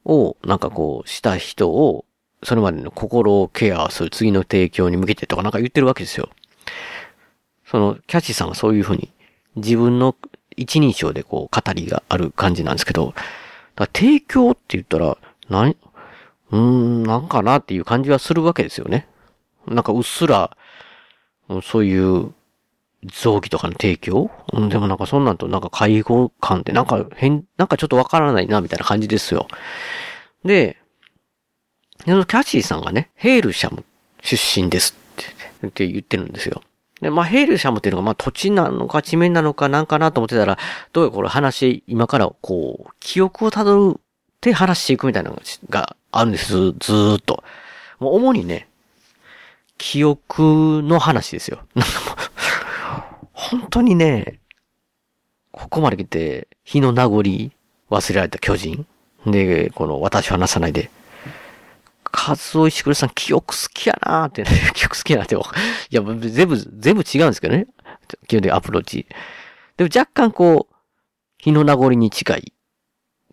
[0.06, 2.05] をなんかこうした人を、
[2.46, 6.28] それまでの心をケアする次の提供に向けてとかなんか言ってるわけですよ。
[7.66, 9.10] その、キャッチさんがそういうふうに
[9.56, 10.14] 自分の
[10.56, 13.14] 一人称でこう語りがある感じなんですけど、
[13.74, 19.08] だ提供って言ったら、なうーん、なんかなっていう感じはするわけですよね。
[19.66, 20.56] なんかうっすら、
[21.64, 22.32] そういう
[23.06, 24.30] 臓器とかの提供？
[24.52, 29.48] うん、でもなんかそんなんとなんか介護官ってなんか変、なんかちょっとわからないなみたいな感じですよ。
[30.44, 30.76] で、
[32.06, 33.84] キャシーさんがね、ヘールシャム
[34.22, 34.96] 出身です
[35.66, 36.62] って言ってるんですよ。
[37.00, 40.56] で、まあ、ヘールシャムっていうのが、まあ、土地なのか地名なのかなんかなと思ってたら、
[40.92, 44.00] どうやこれ話、今からこう、記憶をたどるっ
[44.40, 47.42] て話していくみたいなのがあるんです、ずーっと。
[47.98, 48.68] もう主にね、
[49.78, 51.60] 記憶の話ですよ。
[53.32, 54.38] 本当にね、
[55.50, 57.22] ここまで来て、日の名残、
[57.90, 58.86] 忘れられた巨人。
[59.26, 60.90] で、この私は話さないで、
[62.18, 65.38] カズオイシクルさん記憶好きやなーって、ね、 記憶好きやなって、い
[65.90, 67.66] や、全部、全部違うんですけどね。
[68.26, 69.06] 基本的にアプローチ。
[69.76, 70.74] でも若干こう、
[71.36, 72.54] 日の名残に近い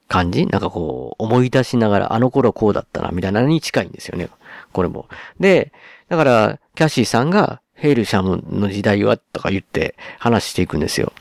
[0.10, 0.46] 感じ？
[0.48, 4.28] なんかこう、思い出しながら、あの頃こうだったな、みたいなのに近いんですよね。
[4.74, 5.08] これも。
[5.40, 5.72] で、
[6.10, 11.14] だから、キャシーさんが、ヘイルシャムの時代は、とか言って話していくんですよ。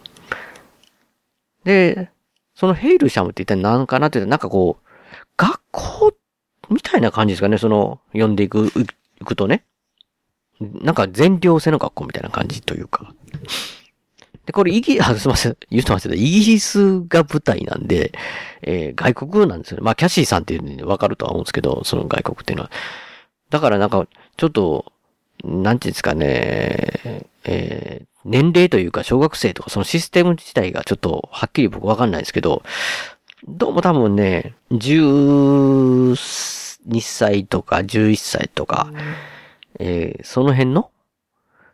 [1.62, 2.10] で、
[2.56, 4.88] そのヘイルシャムって一体何かなって言ったら、なんかこう、
[5.36, 6.12] 学校
[6.72, 8.72] みたいな感じですかね、その、読んでいく、
[9.20, 9.64] いくとね。
[10.60, 13.14] なんか全寮制の学校みたいな感じというか。
[14.46, 18.12] で、これ、イギ、 あ、すいません、言ってましたけど、イギリスが舞台なんで、
[18.62, 19.82] えー、外国なんですよね。
[19.84, 22.70] まあ、キャシーさんっていうのにわかるとは思うんですけど、その外国っていうのは。
[23.50, 24.06] だからなんか、
[24.36, 24.92] ちょっと、
[25.44, 32.62] なんていうんですかね、えー、年齢というか小学生とかそのシステム自体がちょっとはっきり僕わかんないですけど、
[33.48, 34.54] どうも多分ね、
[36.88, 38.88] 12歳とか11歳とか、
[39.78, 40.90] えー、その辺の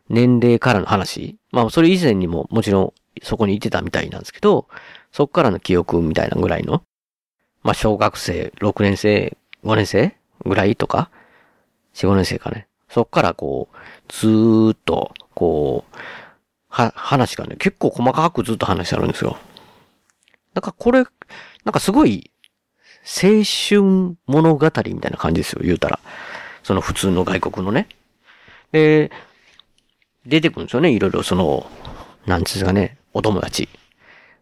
[0.09, 1.37] 年齢からの話？
[1.53, 2.93] まあそれ以前にももちろん
[3.23, 4.67] そこにいてたみたいなんですけど、
[5.13, 6.83] そっからの記憶みたいなぐらいの、
[7.63, 11.11] まあ小学生、6年生、5年生ぐらいとか、
[11.95, 12.67] 4、5年生かね。
[12.89, 13.77] そっからこう、
[14.13, 15.97] ずーっと、こう、
[16.69, 19.39] は、話がね、結構細かくずっと話してあるんですよ。
[20.55, 21.05] だからこれ、
[21.65, 22.31] なんかすごい、
[23.09, 25.99] 青春物語みたいな感じですよ、言うたら。
[26.63, 27.89] その普通の外国のね。
[28.73, 29.11] で、
[30.27, 31.71] 出てくるんですよね、いろいろその、
[32.27, 33.71] なんつうかね、お友達。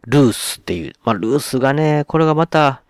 [0.05, 0.93] ルースっていう。
[1.05, 2.81] まあ、ルースがね、これがまた、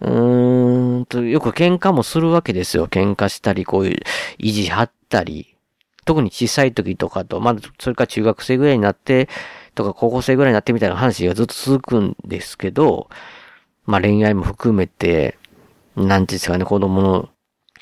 [0.00, 2.86] うーんと、よく喧嘩もするわけですよ。
[2.86, 4.02] 喧嘩したり、こういう、
[4.38, 5.56] 意地張ったり。
[6.04, 9.28] 特に小さい時とかと、まだ、それから中学生ぐらいになって、
[9.74, 13.08] とか高校生ぐらいになってみたいな話がずっと続くんですけど、
[13.86, 15.38] まあ恋愛も含めて、
[15.96, 17.28] なんていうんですかね、子供の、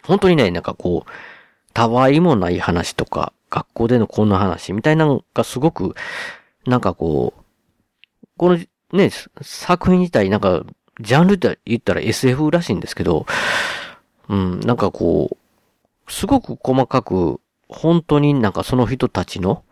[0.04, 1.10] 本当にね、なんかこう、
[1.72, 5.94] たわいもない話とか、学校でのこんな話みたいなのがすごく、
[6.66, 7.42] なんかこう、
[8.36, 8.58] この
[8.92, 9.10] ね、
[9.40, 10.64] 作品自体なんか、
[11.00, 13.26] ジャンルで言ったら SF らしいんですけど、
[14.28, 15.36] うん、なんかこ
[16.08, 19.64] う、すごく細かく、本当になんかその人たちの、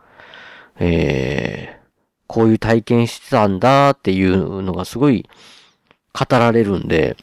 [0.78, 1.86] えー、
[2.26, 5.28] こういう体験してたんだっていうのがすごい
[6.12, 7.16] 語られるんで、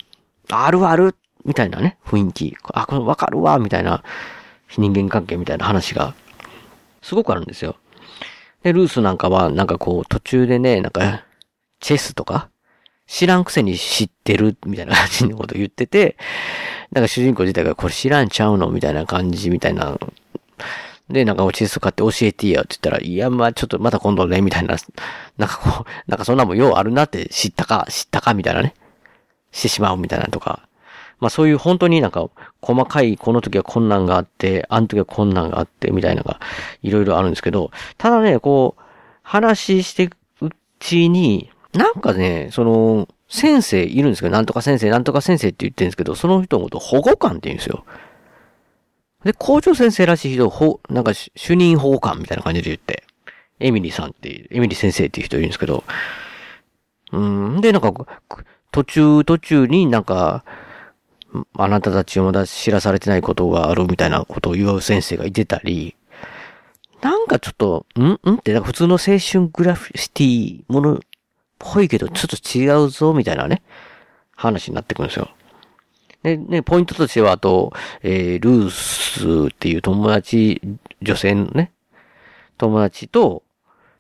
[0.49, 2.57] あるあるみたいなね、雰囲気。
[2.73, 4.03] あ、これわかるわみたいな、
[4.77, 6.13] 人間関係みたいな話が、
[7.01, 7.75] すごくあるんですよ。
[8.63, 11.23] で、ルースなんかは、なんかこう、途中でね、なんか、
[11.79, 12.49] チェスとか、
[13.05, 16.17] 知らんくせに知ってるみたいな感じのこと言ってて、
[16.91, 19.97] なんか主人公自体がこれ知らんちゃうのみたいな感じみたいな。
[21.09, 24.75] で、なんかチェス買って教えてやって言ったら、いや、まあちょっとまた今度ね、みたいな、
[25.37, 28.73] なんかこう、なんかそんなもんようあるなって知ったか、知ったかみたいなね。
[29.51, 30.67] してしまうみたいなとか。
[31.19, 32.29] まあそういう本当になんか
[32.61, 36.39] 細かいこの時は困難があって、あの時は困難があってみたいなのが
[36.83, 38.81] いろいろあるんですけど、ただね、こう、
[39.23, 47.83] 話していくうちに、なんかね、その、先生いるんですけど、なんとか先生、なんとか先生って言ってるんですけど、その人のこと保護官って言うんですよ。
[49.27, 53.03] で、校長先生らしい人、ほ、なんか主任保護官みたいな感じで言って、
[53.59, 55.83] エミリーさんっていう、エミリー先生っていう人いるんですけど、
[57.11, 57.93] うん、で、なんか、
[58.71, 60.45] 途中途中になんか、
[61.57, 65.95] あなたたちをまだ知らされてないことがあるみたいなことを言う先生がいてたり、
[67.01, 70.99] なんかちょっと、んんってなんか普通の青春グラフィティものっ
[71.59, 73.61] ぽいけどちょっと違うぞみたいなね、
[74.35, 75.29] 話になってくるんですよ。
[76.27, 80.61] で、ね、ポイントとしては、あと、えー、ルースっていう友達、
[81.01, 81.71] 女性のね、
[82.57, 83.43] 友達と、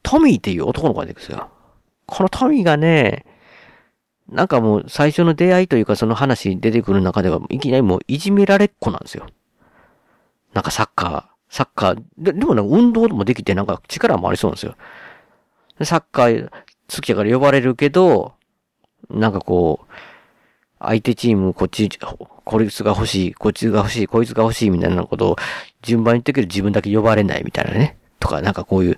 [0.03, 1.49] トミーっていう男の子が出てくるんですよ。
[2.05, 3.25] このトミーがね、
[4.29, 9.27] なんかもう最初の出会いというかその話出てくる中ではいきなりもういじめられっ子なんですよ。
[10.53, 14.75] なんかサッカー、サッカー、ででもなんか運動もできてなんか力もありそうなんですよ。
[15.85, 18.33] サッカー好きだから呼ばれるけど、
[19.09, 19.93] なんかこう、
[20.79, 21.89] 相手チームこっち、
[22.43, 25.35] こいつが欲しい、こいつが欲しい、こいつが欲しいみたいなことを
[25.81, 27.97] 順番に言ってくる自分だけ呼ばれないみたいなね。
[28.19, 28.97] とか、なんかこういう、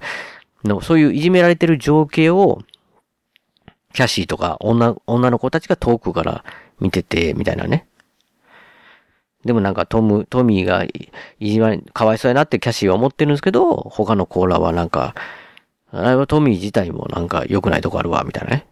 [0.63, 2.61] のそういういじめられてる情景を
[3.93, 6.43] キャシーとか女、女の子たちが遠くから
[6.79, 7.87] 見てて、みたいなね。
[9.45, 15.15] でもなんかトム、トミーがいじまかわいそうやなってキャシーは思ってるんですけど、他のコーラはなんか、
[15.91, 18.67] あれはトミー自体もなんか良くないとこあるわ、みたいなね。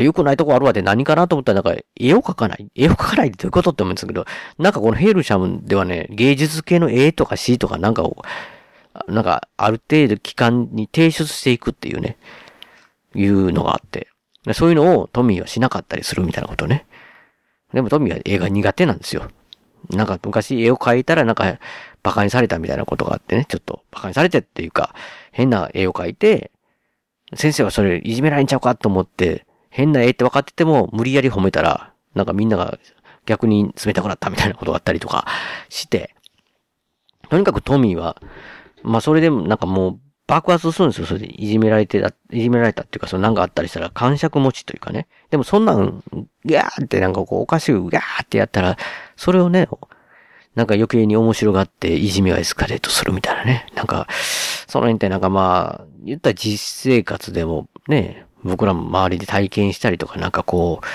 [0.00, 4.24] 良くないとこあるわって何かなと思ったらなんか絵を描かない絵を描かないってどういうことって思うんですけど、
[4.58, 8.22] なんかこのヘルシャムではね、芸術系の絵とか詩とかなんかを、
[9.06, 12.16] なんかある程度期間に提出していくっていうね、
[13.14, 14.08] いうのがあって。
[14.54, 16.86] そういうのをトミーはしなかったりするみたいなことね。
[17.72, 19.28] でもトミーは絵が苦手なんですよ。
[19.90, 21.58] なんか昔絵を描いたらなんか
[22.02, 24.94] 馬鹿にされたみたいなことがあってね、ちょっと馬鹿にされてっていうか、
[25.32, 26.50] 変な絵を描いて、
[27.34, 32.78] 先生はそれいじめられんちゃうかと思って、変な絵って分かってても無理やり褒めたら、なんかみんなが
[33.26, 35.26] 逆に冷たくなったみたいなことがあったりとか
[35.68, 36.14] して、
[37.28, 38.20] とにかくトミーは、
[38.82, 41.06] まあそれでもなんかもう爆発するんですよ。
[41.06, 45.08] それでいじめられてた、いじめられたっていうか、そのなんかあったりしたら感触持ちというかね。
[45.30, 46.02] でもそんなん、
[46.44, 48.76] ギャーってなんかこうおかしくギャーってやったら、
[49.16, 49.68] それをね、
[50.54, 53.66] なんか余計に面白がっていじめがエスカレートするみたいなね。
[53.74, 54.06] なんか、
[54.66, 60.86] その辺ってなんかまあ、言ったら実生活でもね、僕らも周りで体験したりとかなんかこう、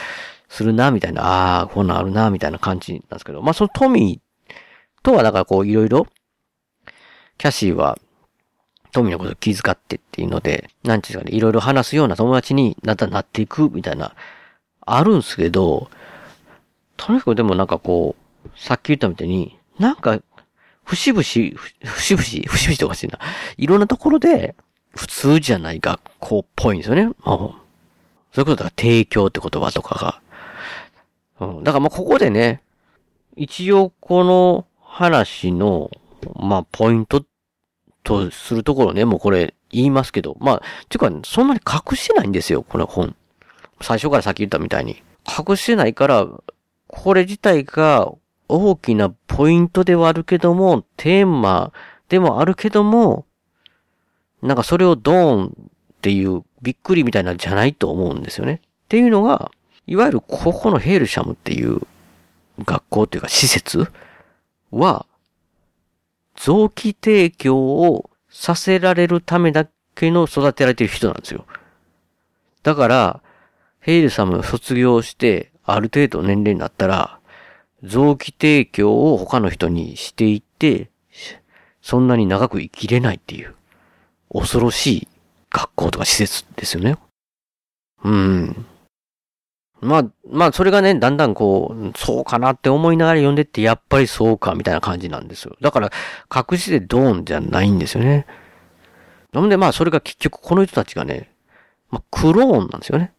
[0.54, 4.54] するな、みたいな、ああ、こんなんあるな、みたいな感じなんですけど、まあそのトミー
[5.02, 6.08] とはなんかこういろいろ、
[7.38, 7.98] キャシーは
[8.92, 14.16] 富のことを気遣ってっていうので、なんていうかね、いろいろ話すような友達になったなっていくみたいな、
[14.82, 15.90] あるんすけど、
[16.98, 20.22] とにかくでもなんかこう、さっき言ったみたいに、なんか、
[20.86, 23.20] 節々、節々、節々とかしてな、
[23.58, 24.56] いろんなところで、
[24.96, 27.10] 普通じゃない学校っぽいんですよね。
[27.26, 27.54] そ
[28.38, 30.22] ういうことだから提供って言葉とか
[31.40, 31.48] が。
[31.48, 32.62] うん、だからまあここでね、
[33.36, 35.90] 一応この話の、
[36.36, 37.26] まあポイント
[38.04, 43.16] とするところね、もうこれ言いますけど、まあ、ていうか、そんなに隠してないんですよ、この本。
[43.82, 45.02] 最初からさっき言ったみたいに。
[45.26, 46.28] 隠してないから、
[46.88, 48.14] これ自体が
[48.48, 51.72] 大きなポイントではあるけども、テーマ
[52.10, 53.26] でもあるけども、
[54.44, 55.50] なんかそれをドーンっ
[56.02, 58.62] ていうびっくりみたいなじゃないと思うんですよね。
[58.64, 59.52] っていうのが、
[59.88, 61.82] いわゆるここのヘールシャムっていう
[62.60, 63.88] 学校っていうか施設
[64.72, 65.06] は、
[66.36, 71.46] 臓器提供をさせられるためだけの育てられてる人なんですよ。
[72.64, 73.22] だから、
[73.80, 77.20] ヘイルさんも卒業して、ある程度年齢になったら、
[77.84, 80.90] 臓器提供を他の人にしていって、
[81.82, 83.56] そんなに長く生きれないっていう、
[84.34, 85.08] 恐ろしい
[85.52, 86.98] 学校とか施設ですよね。
[88.04, 88.66] うん。
[89.82, 95.56] まあ、まあ、それがね、だんだんこう、そうかなって思いながら読んでって、やっぱりそうか、みたいな感じなんですよ。
[95.62, 95.92] だから、
[96.34, 98.26] 隠してドーンじゃないんですよね。
[99.34, 101.30] なのでまあ、それが結局この人たちがね、
[101.90, 103.12] まあ、クローンなんですよね。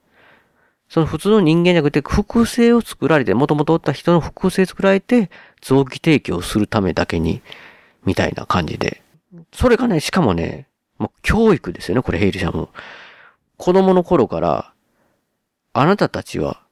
[0.89, 7.43] その普通の人間じゃなくて、複製を作られて、もともとおった人の複製作られて、臓器提供するためだけに、
[8.05, 9.03] みたいな感じで。
[9.53, 10.69] それがね、しかもね、
[11.05, 12.70] もう教育ですよね、これ、ヘイリシャム。
[13.59, 14.72] 子供の頃から、
[15.74, 16.62] あなたたちは、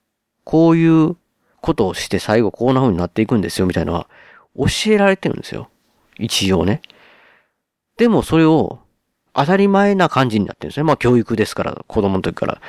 [0.45, 1.17] こういう
[1.61, 4.09] ことをして最後こんな風になっていくんですよ、みたいなのは、
[4.57, 5.69] 教えられてるんですよ。
[6.19, 6.81] 一応ね。
[7.99, 8.79] でもそれを、
[9.35, 10.85] 当たり前な感じになってるんですね。
[10.85, 12.55] まあ教育ですから、子供の時から。
[12.55, 12.65] だか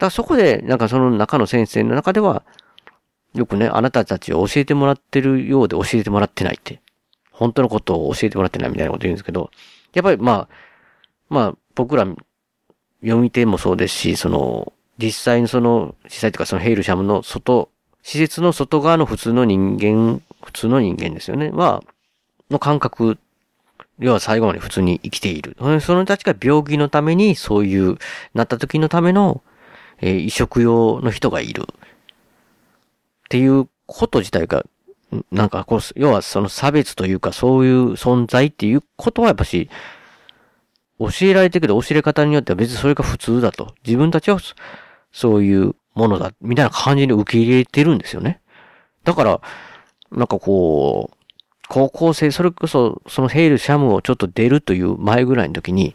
[0.00, 2.42] らそこで、なんかその中の先生の中では、
[3.34, 6.80] よくね、あなたたちを教えてもらってるようで教えてもらってないって。
[7.34, 9.50] 本当のことを教えてもらってないみたいなこと言うんですけど、
[9.94, 10.48] やっぱりまあ、
[11.28, 12.06] まあ僕ら
[13.00, 17.70] 読み手もそうですし、その、実際にその、実際というかそのヘイルシャムの外、
[18.02, 21.50] 施設の外側の普通の人間、普通の人間ですよね。
[21.50, 21.82] は、
[22.50, 23.18] の感覚、
[23.98, 25.56] 要は最後まで普通に生きている。
[25.58, 27.98] その人たちが病気のためにそういう、
[28.34, 29.42] なった時のための、
[30.00, 31.62] えー、移植用の人がいる。
[31.62, 31.66] っ
[33.30, 34.64] ていうこと自体が、
[35.30, 39.68] なんかこう、要はその差別というかそういう存在っていうことはやっぱし、
[40.98, 43.74] 教えられてるけど教え方によっては別にそれが普通だと。
[43.84, 44.38] 自分たちは
[45.12, 48.40] そういうものだ、みたいな感じに受け入れてるんですよね。
[49.04, 49.40] だから、
[50.10, 51.16] なんかこう、
[51.68, 55.94] 高校生、それこそ、そのヘイル・シャムをちょっと出るという前ぐらいの時に、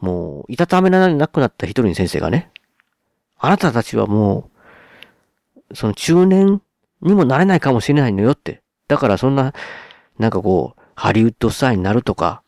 [0.00, 2.50] もう、いたためらなくなった一人の先生がね、
[3.38, 4.50] あなたたちはも
[5.70, 6.60] う、その中年
[7.02, 8.62] にもなれないかもしれないのよって。
[8.88, 9.54] だからそんな、
[10.18, 12.42] なんかこう、ハリウッドスターになるとか、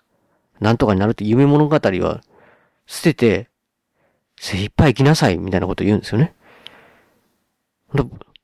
[0.60, 2.20] なんとかになるって夢物語は
[2.86, 3.48] 捨てて、
[4.38, 6.34] 精一杯生きなさいみたいなこと言うんですよね。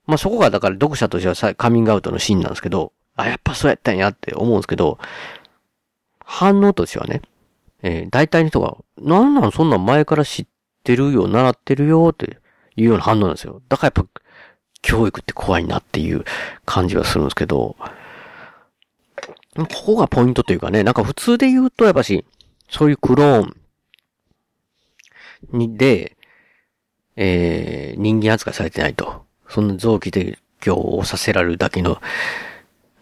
[0.06, 4.98] まあ、そこがだから読者としてはカミングアウトのシーンなんですけど、あ、やっぱそうやったんやって思うんですけど、
[6.24, 7.22] 反応としてはね、
[7.82, 10.46] えー、大体の人が、なんなんそんなん前から知っ
[10.84, 12.38] てるよ、習ってるよって
[12.76, 13.62] いうような反応なんですよ。
[13.68, 14.20] だからやっぱ、
[14.86, 16.24] 教育って怖いなっていう
[16.64, 17.74] 感じはするんですけど、
[19.56, 22.24] ここがポイントというかね、なんか普通で言うとやっぱし、
[22.70, 23.56] そういうクローン
[25.50, 26.16] にで、
[27.16, 29.26] えー、人間扱いされてないと。
[29.48, 32.00] そんな臓器提供をさせられるだけの、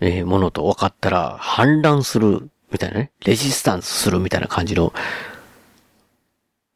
[0.01, 4.95] えー、ものと分かったら反乱するみたいなね、レジスタンスするみたいな感じの、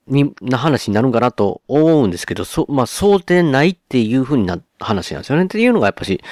[0.07, 5.45] に、な話になるんかなと思うんですけど、そ、まあ、想定ないっていう風になっ、話なんですよね。
[5.45, 6.23] っていうのがやっぱし、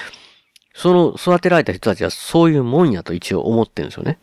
[0.74, 4.18] その育てられた人たちはそういうもんやと一応思ってるんですよね。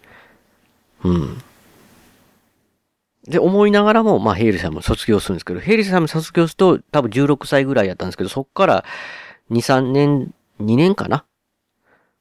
[1.04, 1.42] うん。
[3.28, 8.86] で、思いながらも、まあ、ヘイリーさんも卒業するんですけど、ヘイリーさんも卒業すると多分16歳ぐらいやったんですけど、そっから
[9.50, 11.26] 2、3年、2年かな？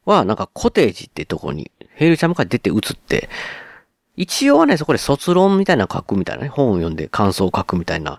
[0.05, 3.29] は、なんかコテージってとこに、ヘイリーさんから出て移って、
[4.17, 8.19] 一応はね、そこで卒論みたいな書くみたいなね、本を読んで感想を書くみたいな、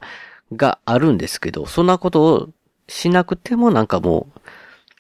[0.52, 2.50] があるんですけど、そんなことを
[2.88, 4.28] しなくてもなんかも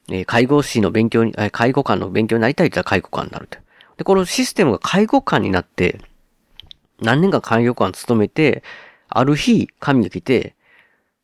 [0.09, 3.59] う、えー、介護士の勉強に、え介護官の勉強になりたいって言ったら介護官になると。
[3.97, 5.99] で、このシステムが介護官になって、
[7.01, 8.63] 何年間介護官勤めて、
[9.09, 10.55] ある日、神が来て、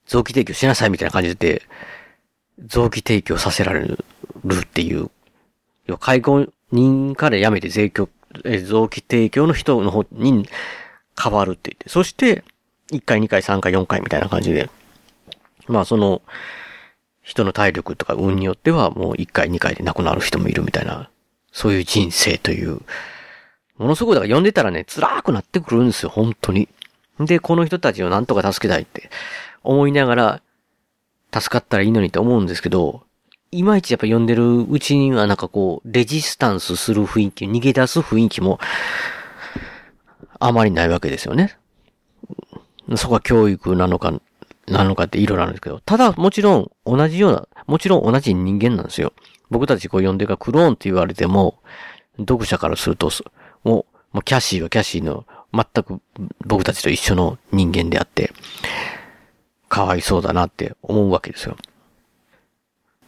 [0.05, 1.63] 臓器提供しなさいみたいな感じで、
[2.65, 3.97] 臓器提供させられる
[4.61, 5.09] っていう、
[5.85, 8.09] 要介護人から辞めて税供、
[8.45, 10.47] え臓器提供の人の方に
[11.21, 12.43] 変わるって言って、そして、
[12.91, 14.69] 1回、2回、3回、4回みたいな感じで、
[15.69, 16.21] まあその、
[17.21, 21.09] 人の体力とか運によってはもう1回、2回で亡くなる人もいるみたいな、
[21.51, 22.81] そういう人生という、
[23.77, 26.67] ものすごい、だから読んでたらね、辛くなってくるんですよ、本当に。
[27.19, 29.09] で、この人たちをなんとか助けたいって
[29.63, 30.41] 思いながら、
[31.31, 33.03] 助かったらいいのにって思うんですけど、
[33.51, 38.59] いまいちやっぱ読んでるうちにはなんかこう、レジスタンスする雰囲気、逃げ出す雰囲気も、
[40.39, 41.57] あまりないわけですよね。
[42.95, 44.19] そこは教育なのか、
[44.69, 49.13] なのかっていろいろあるんですけど、ただもちろん同じような、もちろん同じ人間なんですよ。
[49.49, 51.59] 僕たちこう読んでるかクローンって言われても、
[52.17, 53.09] 読者からすると、
[53.63, 56.01] もう、もうキャシーはキャシーの全く
[56.45, 58.31] 僕たちと一緒の人間であって、
[59.67, 61.55] かわいそうだなって思うわけですよ。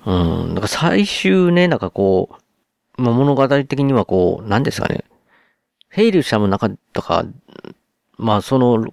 [0.06, 2.30] うん、なんか最終ね、なんかこ
[2.98, 5.04] う、まあ、物語的にはこう、何ですかね。
[5.90, 7.26] ヘイルシャムの中とか、
[8.18, 8.86] まあその、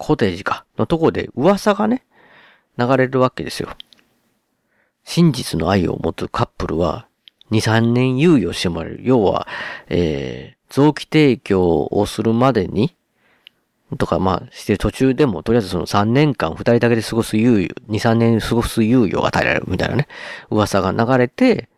[0.00, 2.06] コテージか、のとこで噂がね、
[2.78, 3.68] 流れるわけですよ。
[5.04, 7.06] 真実の愛を持つカップルは、
[7.50, 9.00] 2、3年猶予してもらえる。
[9.02, 9.46] 要は、
[9.88, 12.96] えー、臓器提供をするまでに、
[13.98, 20.08] とか、まあ、して途中でも、とりあえずその3年間2人だけで過ごす猶予、2、3年過ごす猶予が与えられるみたいなね、
[20.48, 21.68] 噂が流れて、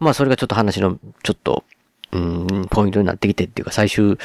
[0.00, 1.62] まあ、それがちょっと話の、ちょっと、
[2.10, 4.18] うん、ポイントになってきてっていうか、最終、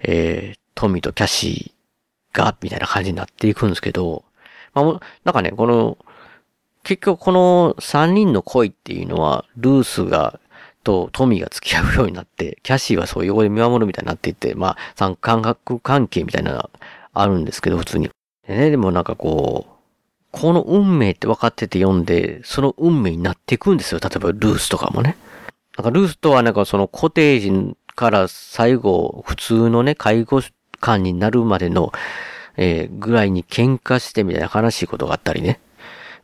[0.00, 1.77] えー、トミーとキャシー
[2.32, 4.24] が、みたいな感じになっていくんですけど、
[4.74, 5.98] まあ、なんかね、この、
[6.84, 10.40] 結局この3人の恋っていうのは、ルースが
[10.88, 16.70] とトミーが付き合うようになって、キャシーはそういう横で見守るみたいになっていって、まあ、三感覚関係みたいなのが
[17.12, 18.10] あるんですけど、普通に。
[18.46, 19.72] でね、でもなんかこう、
[20.32, 24.00] この運命って分かってて読んで、その運命になっていくんですよ。
[24.02, 25.16] 例えばルースとかもね。
[25.76, 30.40] なんかルースとはなんかそのコテージから最後、普通のね、介護
[30.80, 31.92] 官になるまでの、
[32.56, 35.60] えー、ぐらいに喧嘩してみたいな悲しいことがあったりね。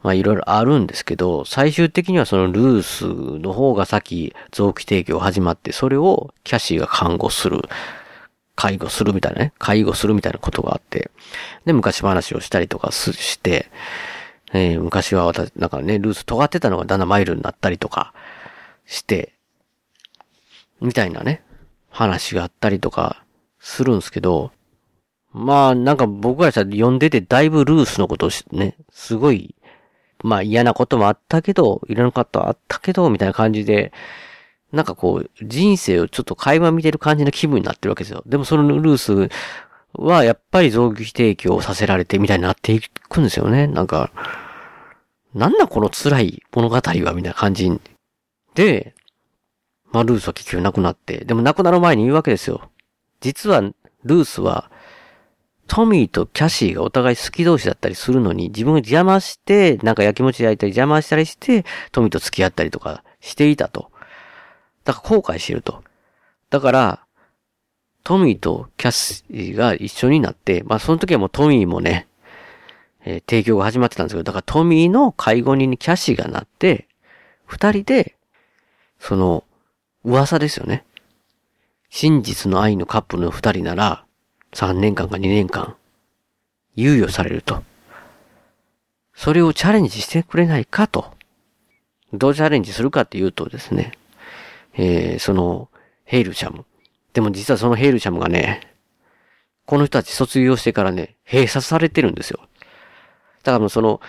[0.02, 3.07] まあいろいろあるんですけど、最終的にはそのルース
[3.40, 7.62] の方が先臓器提供始まって、それをキャシーが看護する。
[8.57, 11.11] 介護するみたいなね、介護するみたいなことがあって、
[11.64, 13.66] で、昔話をしたりとかして、
[14.52, 18.14] えー、昔は私、なんかね、ルース尖ってたのがだんだんマイルになったりとか
[18.86, 19.34] して、
[20.80, 21.42] みたいなね、
[21.90, 23.24] 話があったりとか
[23.65, 24.53] するんですけど、
[25.33, 29.55] まあ、なんか僕ら読んでてだいぶルースのことをね、すごい
[30.25, 33.93] まあ嫌なこともあったけど、いろんなことあったけど、みたいな感じで、
[34.73, 38.23] なんかこう、人生をちょっと垣間見てる感じの気分になってるわけですよ。
[38.27, 39.29] でもそのルース
[39.93, 43.67] はやっぱり臓器提供させられてみたいになっていくんですよね。
[43.67, 44.11] なんか、
[45.35, 47.71] なんだこの辛い物語はみたいな感じ
[48.55, 48.95] で、
[49.93, 52.71] まあルースは結局亡くなって、でも亡くなる前に言うわけですよ。
[53.21, 54.71] 実はルースは
[55.67, 63.91] トミーとキャシーがお互い好き同士だったりするのに、自分が邪魔して、なんか焼きもち焼いたり邪魔したりして、トミーと付き合ったりとかしていたと。
[64.85, 65.83] だから後悔してると。
[66.51, 67.01] だから、
[68.03, 72.07] トミーとキャシーが一緒になって、まあその時はもうトミーもね、
[73.07, 76.89] えー、提供が始まってたんですけど、だからトミーの介護人にキャシーがなって、
[77.47, 78.17] 二人で、
[78.99, 79.45] その、
[80.05, 80.85] 噂ですよね。
[81.97, 84.05] 真実の愛のカップルの二人なら、
[84.53, 85.76] 3年間か2年間、
[86.76, 87.62] 猶予されると。
[89.14, 91.14] それをチャレンジしてくれないかと。
[92.12, 93.92] どうチャレンジするかっていうとですね、
[94.72, 95.68] えー、その、
[96.03, 96.64] ヘイルシャム。
[97.12, 98.74] でも実はそのヘイルシャムがね、
[99.64, 102.40] この人たち卒業してからね、閉鎖されてるんですよ。
[103.45, 104.01] だからもうその、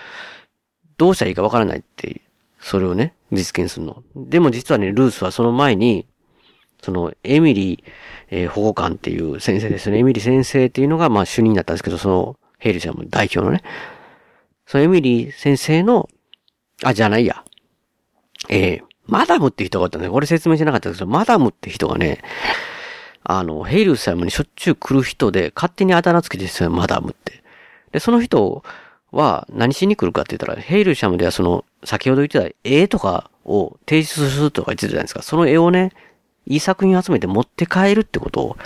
[0.97, 2.21] どうしたらいいかわからないって、
[2.59, 4.01] それをね、実現するの。
[4.15, 6.07] でも実はね、ルースはその前に、
[6.85, 7.83] その、エミリー、
[8.29, 9.97] えー、保護官っていう先生ですね。
[9.97, 13.63] エミリー先生っていうのが、まあ、主任だったんですけど、その、ヘイルちゃんも代表のね。
[14.65, 16.09] そのエミリー先生の、
[16.83, 17.43] あ、じゃないや。
[18.49, 20.09] えー、マダムって人がおったね。
[20.09, 22.21] これ説明しなかったですけど、マダムって人がね、
[23.23, 27.43] あの、ヘイルさんにしょっちゅう来る人で、勝手にあだ名付けてですよ、マダムって。
[27.91, 28.63] で、その人
[29.11, 35.21] は何しに来るかって言ったら、ヘイルシャムではその、先ほど言ってた絵とかを提出するとか言ってたじゃないですか。
[35.21, 35.91] その絵をね、
[36.45, 38.41] いい作品を集めて持って帰るってこと？
[38.41, 38.57] を、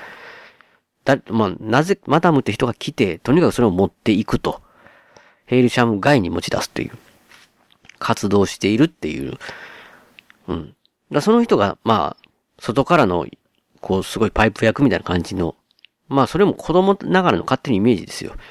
[1.05, 4.61] だ、まあ、なぜ、マダムって人が来て、とにかくそれを持っていくと。
[5.45, 6.91] ヘイルシャム外に持ち出すっていう。
[7.97, 9.37] 活動しているっていう。
[10.47, 10.75] うん。
[11.11, 13.25] だその人が、まあ、外からの、
[13.81, 15.55] こう、すごいパイプ役みたいな感じの、
[16.07, 18.31] まあ、それも子供ながらの勝手にイメージですよ。
[18.31, 18.41] だか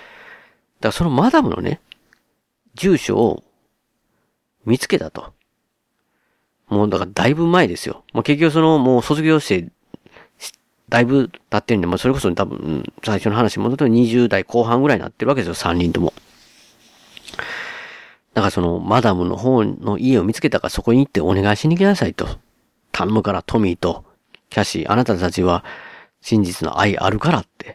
[0.80, 1.80] らそのマダムのね、
[2.74, 3.44] 住所を
[4.64, 5.32] 見つけたと。
[6.68, 8.04] もうだからだいぶ前ですよ。
[8.12, 9.70] まあ、結局そのもう卒業して、
[10.88, 16.12] だいぶ経ってるんで、まあ、それこそ多分、最初の話戻ると20代後半ぐらいになってるわけですよ、3人とも。
[18.34, 22.26] だからその、マダムの方の家を見つけたからそこに行ってお願いしに行きなさいと。
[22.92, 24.04] 頼むからトミーと
[24.50, 25.64] キャシー、あなたたちは
[26.20, 27.70] 真実の愛あるからって。
[27.70, 27.72] っ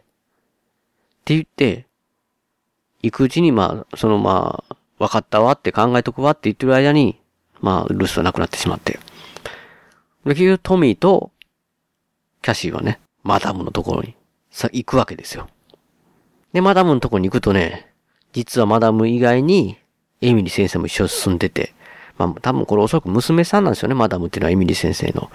[1.26, 1.88] て言って、
[3.02, 7.20] 行くうちにまあ、そのまあ、分かったわって考えとくわって言ってる間に、
[7.64, 9.00] まあ、ルースは亡くなってしまって。
[10.26, 11.32] で、結局トミーと
[12.42, 14.16] キャシーはね、マダムのところに
[14.52, 15.48] さ、行くわけですよ。
[16.52, 17.90] で、マダムのところに行くとね、
[18.34, 19.78] 実はマダム以外に、
[20.22, 21.74] エミリー先生も一緒に住んでて、
[22.18, 25.32] まあ、多分これおそらく娘さんなんですよね、マダムっていうのはエミリー先生の。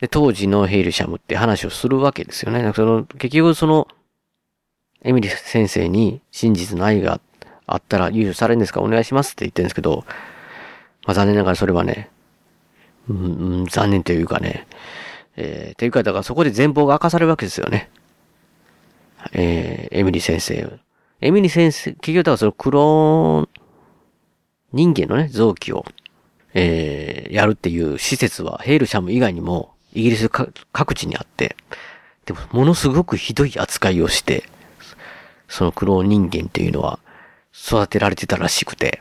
[0.00, 2.72] で、当時のヘイルシャムって話をするわけですよね。
[2.74, 3.88] その、結局その、
[5.02, 7.20] エミリー先生に真実の愛が
[7.66, 8.80] あったら優勝されるんですか？
[8.80, 10.04] お願いしますって言ってるんですけど、
[11.06, 12.10] まあ残念ながらそれはね、
[13.08, 14.66] うん、残念というかね、
[15.36, 17.90] えー、というか、だからそこで全貌が明かされるわけですよね。
[19.32, 20.78] えー、エミリー先生。
[21.20, 23.48] エミリー先生、結局だからそのクローン
[24.72, 25.84] 人間のね、臓器を、
[26.54, 31.56] えー、やるっていう施設はヘイルシャム以外にもイギリス各地にあって、
[32.24, 34.44] でもものすごくひどい扱いをして、
[35.48, 36.98] そのクローン人間っていうのは
[37.54, 39.00] 育てられてたらしくて、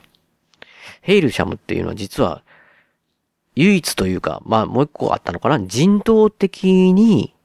[1.06, 2.42] ヘイルシャムっていうのは実は、
[3.54, 5.60] 唯一というか、まあもう一個あったのかな？
[5.68, 7.36] 人道的に、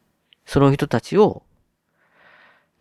[0.47, 1.43] その人たちを、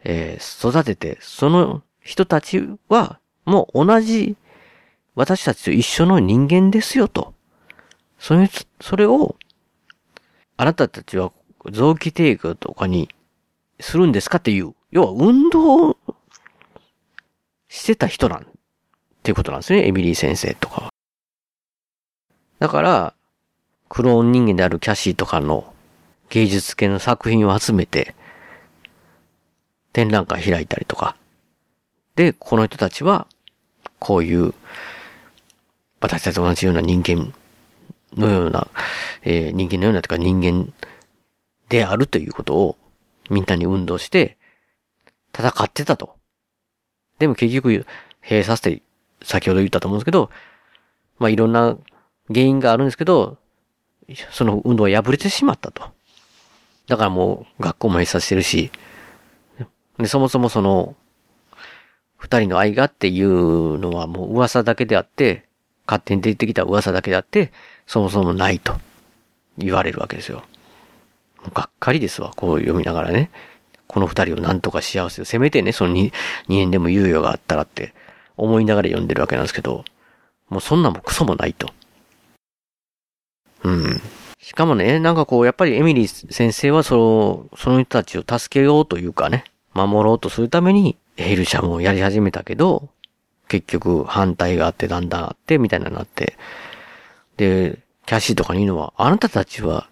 [0.05, 4.37] えー、育てて、その人たちは、もう同じ、
[5.15, 7.33] 私たちと一緒の人間ですよと。
[8.17, 8.49] それ、
[8.79, 9.35] それを、
[10.55, 11.33] あなたたちは
[11.71, 13.09] 臓器提供とかに
[13.81, 15.97] するんですかっていう、要は運動
[17.67, 18.47] してた人なん
[19.19, 20.89] っていうことなんですね、エミリー先生とかは。
[22.59, 23.13] だから、
[23.89, 25.73] クローン人間であるキャシーとかの
[26.29, 28.15] 芸術系の作品を集めて、
[29.93, 31.15] 展覧会開いたりとか。
[32.15, 33.27] で、この人たちは、
[33.99, 34.53] こういう、
[35.99, 37.33] 私たちと同じような人間
[38.15, 38.67] のような、
[39.23, 40.71] えー人間のようなとか人間
[41.67, 42.77] であるということを
[43.29, 44.37] みんなに運動して
[45.37, 46.15] 戦ってたと。
[47.19, 47.85] でも結局、
[48.21, 48.81] 閉鎖して、
[49.23, 50.29] 先ほど言ったと思うんですけど、
[51.17, 51.77] まあいろんな
[52.27, 53.37] 原因があるんですけど、
[54.31, 55.83] その運動は破れてしまったと。
[56.87, 58.71] だからもう学校も閉鎖してるし、
[59.97, 60.95] で、そもそもその、
[62.17, 65.45] 二人の愛がっていうのはもう噂だけであって、
[65.85, 67.51] 勝手に出てきた噂だけであって、
[67.87, 68.79] そもそもないと
[69.57, 70.43] 言われるわけですよ。
[71.41, 73.29] もうがっかりですわ、こう読みながらね。
[73.87, 76.11] この二人をなんとか幸せを、せめてね、その二
[76.47, 77.93] 二年でも猶予があったらって
[78.43, 79.83] 思いながら読んでるわけなんですけど、
[80.49, 81.69] もうそんなもクソもないと。
[83.63, 84.01] うん。
[84.39, 86.95] しかもね、なんかこう、やっぱりエミリー先生はそ
[87.51, 92.89] の、その人たちを助けようというかね、守ろうとするために、ヘルシャムをやり始めたけど、
[93.49, 96.37] 結局反対があってだんだんあって、みたいななって。
[97.37, 99.89] で、キャシーとかに言うのは、あなたたちは、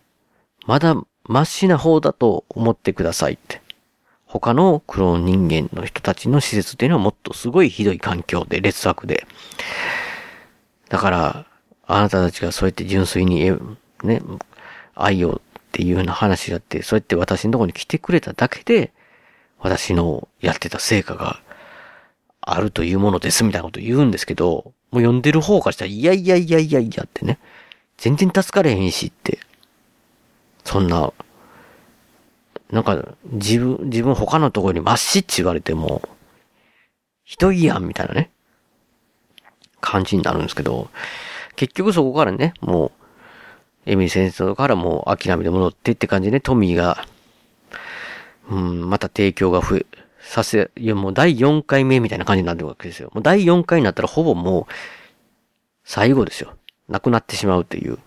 [0.65, 0.95] まだ
[1.25, 3.61] マシな方だと思ってくださいって。
[4.27, 9.25] 他のクローン人間の人たちの施設っていうのはもっとすごいひどい環境で、劣悪で。
[10.89, 11.45] だから、
[11.87, 13.49] あなたたちがそうやって純粋に、
[14.03, 14.21] ね、
[14.95, 18.91] 愛をっていうような話があって、そうやって私のところに来てくれただけで、
[19.59, 21.41] 私のやってた成果が
[22.41, 27.39] あるというものですみたいなこと言うんですけど、もう読んでる方からしたら、いやいやいやいやいやってね、
[27.97, 29.39] 全然助かれへんしって、
[30.63, 31.13] そんな、
[32.71, 36.01] なんか、自分、自分他のところにまっしって言われても、
[37.23, 38.29] ひどいやんみたいなね、
[39.79, 40.89] 感じになるんですけど、
[41.55, 42.91] 結局そこからね、もう、
[43.85, 47.05] エミリー先生からもう諦めて戻ってって感じでね、トミーが、
[48.49, 49.85] うん、また提供が増え、
[50.19, 53.09] させ、いやもう第4回目みたいな感じになってるわけですよ。
[53.13, 54.73] もう第4回になったらほぼもう、
[55.85, 56.53] 最後ですよ。
[56.89, 57.97] 亡くなってしまうっていう。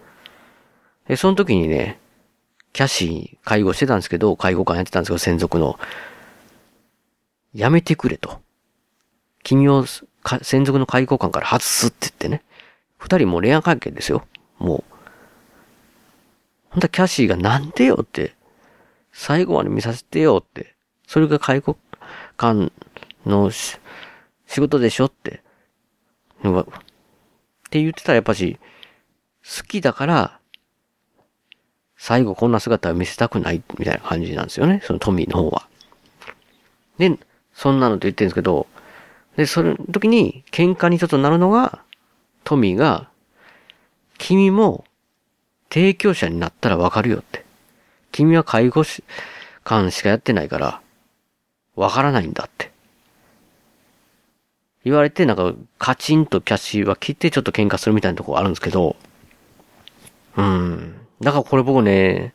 [1.08, 1.99] で、その時にね、
[2.72, 5.78] キャシー介護してたんですけど、介護官やってたんですけど、専属の。
[7.52, 8.40] やめてくれと。
[9.42, 9.84] 君を
[10.42, 12.42] 専属の介護官から外すって言ってね。
[12.96, 14.24] 二人もう恋愛関係ですよ。
[14.58, 14.84] もう。
[16.70, 18.34] ほんとキャシーがなんでよって。
[19.12, 20.76] 最後まで見させてよって。
[21.06, 21.76] それが介護
[22.36, 22.70] 官
[23.26, 23.80] の仕
[24.56, 25.42] 事でしょって。
[26.44, 26.64] っ
[27.70, 28.58] て言ってたらやっぱし、
[29.44, 30.39] 好きだから、
[32.02, 34.80] 最後こんな姿を見せたくないみたいな感じなんですよね。
[34.82, 35.68] そのトミーの方は。
[36.96, 37.18] で、
[37.52, 38.66] そんなのと言ってるんですけど、
[39.36, 41.82] で、その時に喧嘩にちょっとなるのが、
[42.42, 43.10] トミーが、
[44.16, 44.86] 君も
[45.70, 47.44] 提供者になったらわかるよって。
[48.12, 49.04] 君は介護士
[49.62, 50.80] 官しかやってないから、
[51.76, 52.72] わからないんだって。
[54.86, 58.96] 言われて、なんか、カチンとキャッシーは切ってちょっと喧嘩するみたいなとこあるんですけど、
[60.38, 60.99] うん。
[61.20, 62.34] だからこれ僕ね、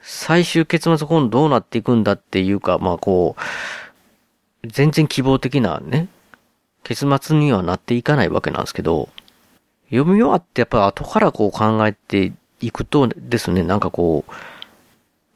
[0.00, 6.08] 最終結末今度どうなっていくんだっていうか、まあこう、全然希望的なね、
[6.82, 9.08] 結末にはなっていかないわけなんですけど、
[9.90, 14.24] 読み終わってやっぱ後からこう考えていくとですね、なんかこ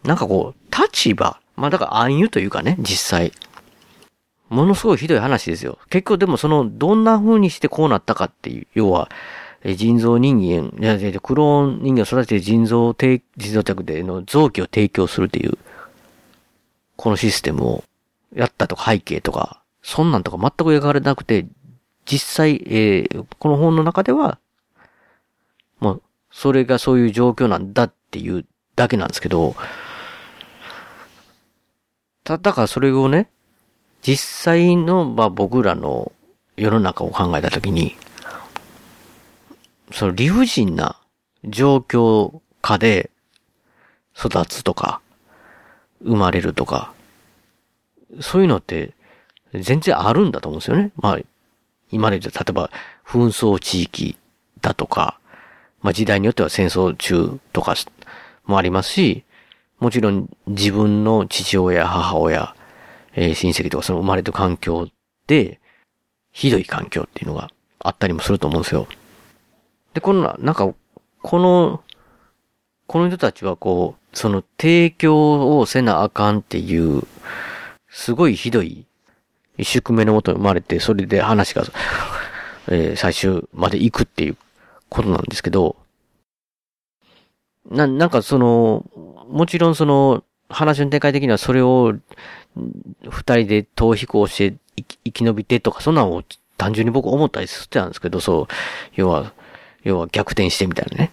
[0.05, 3.32] う、なんかこう、立場、まあだから暗喩というかね、実際。
[4.48, 5.78] ものすごいひどい話ですよ。
[5.88, 9.09] 結局でもその、どんな風にしてこうなったかっていう、要は、
[9.64, 15.56] 人造人間、いやいやクローン人間を育てて人造提、人造着での臓器を提供するっていう、
[16.96, 17.84] このシステムを
[18.34, 21.46] やったとか背景とか、そんなんとか全く描かれなくて、
[22.04, 24.38] 実際、えーこの本の中では、
[25.78, 26.02] もう、
[26.32, 28.44] それがそういう状況なんだっていう
[28.74, 29.54] だけなんですけど、
[32.24, 33.28] た、だからそれをね、
[34.02, 36.10] 実際の、まあ僕らの
[36.56, 37.96] 世の中を考えたときに、
[39.93, 41.01] その理不尽な
[41.45, 43.11] 状況下で
[44.16, 45.01] 育つとか、
[46.03, 46.93] 生まれるとか、
[48.20, 48.93] そういうのって
[49.55, 50.93] 全然あるんだと思うんですよね。
[50.97, 51.18] まあ、
[51.90, 52.70] 今まで例えば
[53.07, 54.16] 紛争地域
[54.61, 55.18] だとか、
[55.80, 57.74] まあ時代によっては戦争中とか
[58.45, 59.24] もありますし、
[59.78, 62.55] もちろん自分の父親、母親、
[63.14, 64.88] えー親戚とかその生まれた環境
[65.26, 65.61] で、
[66.30, 68.86] ひどい環境っていうのがあったりもすると思うんですよ。
[69.95, 70.72] で、この、なんか、
[71.22, 71.82] この、
[72.86, 77.03] この人たちはこう、その提供をせなあかんっていう、
[77.88, 78.86] すごいひどい、
[79.59, 81.62] 一宿目のもとに生まれて、それで話が
[82.68, 84.36] えー最終まで行くっていう
[84.88, 85.76] ことなんですけど、
[87.70, 88.84] な、なんかその、
[89.28, 91.95] もちろんその、話の展開的にはそれを、
[93.09, 96.22] 二人で逃避行して生き生き延びてとか、そんなのを
[96.59, 98.47] 単純に僕思ったりしてたんですけど、そう、
[98.95, 99.32] 要は、
[99.83, 101.12] 要は逆転してみたいなね。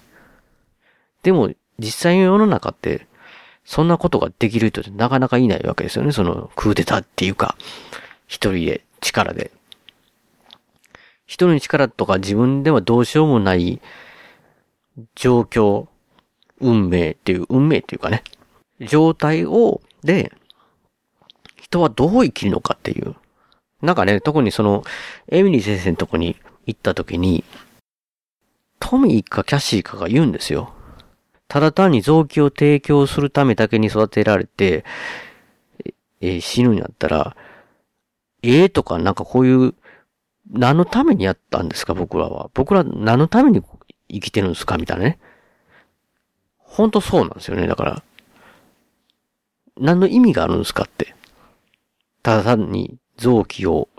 [1.23, 3.07] でも、実際の世の中って、
[3.65, 6.11] そんなことができる人ってなかなかいないわけですよね。
[6.11, 7.55] その、クーデターっていうか、
[8.27, 9.51] 一人で、力で。
[11.25, 13.79] 一人の力とか自分ではどうしようもない
[15.15, 15.87] 状況、
[16.59, 18.23] 運命っていう、運命っていうかね、
[18.81, 20.33] 状態を、で、
[21.61, 23.15] 人はどう生きるのかっていう。
[23.81, 24.83] なんかね、特にその、
[25.29, 27.43] エミリー先生のとこに行った時に、
[28.79, 30.73] トミーかキャシーかが言うんですよ。
[31.47, 34.85] ただ単に臓器を提供するためだけに育てられて、
[36.21, 37.35] えー死ぬんやったら、
[38.43, 39.73] ええとかなんかこういう、
[40.51, 42.49] 何のためにやったんですか僕らは。
[42.53, 43.61] 僕ら何のために
[44.09, 45.19] 生きてるんですかみたいなね。
[46.57, 47.67] ほんとそうなんですよね。
[47.67, 48.03] だから、
[49.77, 51.15] 何の意味があるんですかって。
[52.21, 53.89] ただ単に臓器を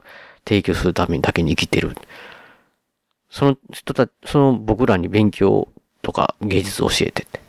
[0.47, 1.97] 提供するためにだけに生きてる。
[3.31, 5.68] その人たち、その僕らに勉強
[6.03, 7.41] とか芸術を教えてて。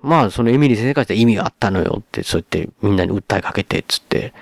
[0.00, 4.32] まあ、そのエミリー先生からしたら意味があったのよって、そうやってみんなに訴えかけて、つって、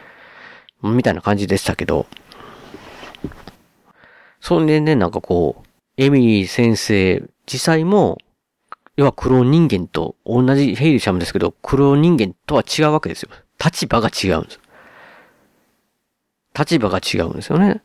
[0.82, 2.06] みたいな感じでしたけど、
[4.40, 5.66] そんでね、なんかこう、
[5.96, 8.18] エミリー先生実際も、
[8.96, 13.30] 要はクローン人間と同じヘイリシャムですけど、クローン人間とは違うわけですよ。
[13.62, 14.60] 立場が違うんです。
[16.58, 17.82] 立場が違うんですよね。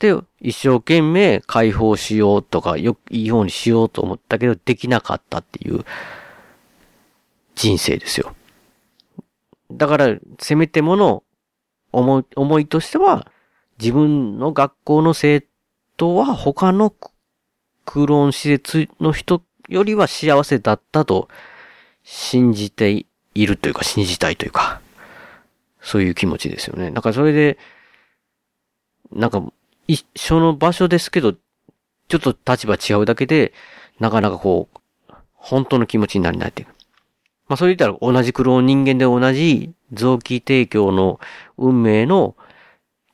[0.00, 5.84] で、一生懸命解放しようとか、よく、いいようにしようと思ったけど、できなかったっていう
[7.54, 8.34] 人生ですよ。
[9.70, 11.22] だから、せめてもの
[11.92, 13.30] 思い、思いとしては、
[13.78, 15.46] 自分の学校の生
[15.96, 17.10] 徒は他のク
[17.84, 21.28] クローン施設の人よりは幸せだったと
[22.04, 24.80] 信じているというか、信じたいというか、
[25.80, 26.90] そういう気持ちですよね。
[26.90, 27.58] だからそれで、
[29.12, 29.42] なんか、
[29.90, 33.52] 一緒の場所ですけど、ちょっと立場違うだけで、
[33.98, 36.68] なかなかこう、本当の気持ちになれないっていう。
[37.48, 41.18] まあそう言ったら同じクローン人間で同じ臓器提供の
[41.58, 42.36] 運命の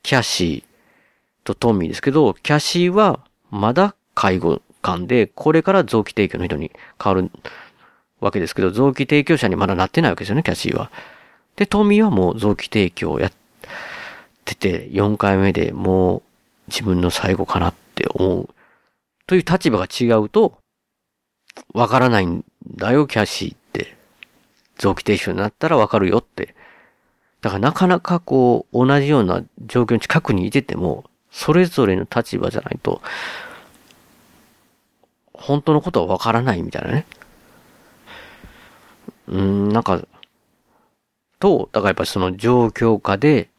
[0.02, 3.20] キャシーとトミーですけど、キャシーは
[3.50, 6.72] まだ介護官で、これから臓器提供の人に
[7.02, 7.30] 変わる
[8.20, 10.90] わけですけど、臓器提供者にまだなってないわけですよね、キャシーは。
[11.56, 13.32] で、トミーはもう臓器提供をやっ
[14.44, 16.22] てて、4回目でもう
[16.68, 18.48] 自分の最後かなって思う。
[19.26, 20.58] という立場が違うと、
[21.72, 22.44] わからないん
[22.76, 23.96] だよ、キャシーって。
[24.78, 26.54] 臓器提供になったらわかるよって。
[27.40, 33.02] だからなかなかこう、同じような状況に近くにいてても、それぞれの立場じゃないと、
[35.32, 37.06] 本当のことはわからないみたいなね。
[39.28, 40.02] うん、なんか、
[41.38, 43.50] と、だからやっぱりその状況下で、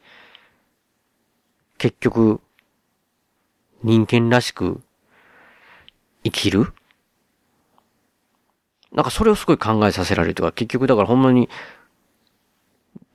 [1.77, 2.41] 結局、
[3.87, 4.81] 人間らしく
[6.25, 6.73] 生きる？
[8.91, 11.47] なんかそれをすごい考えさせられるとか、結局だからほんまに、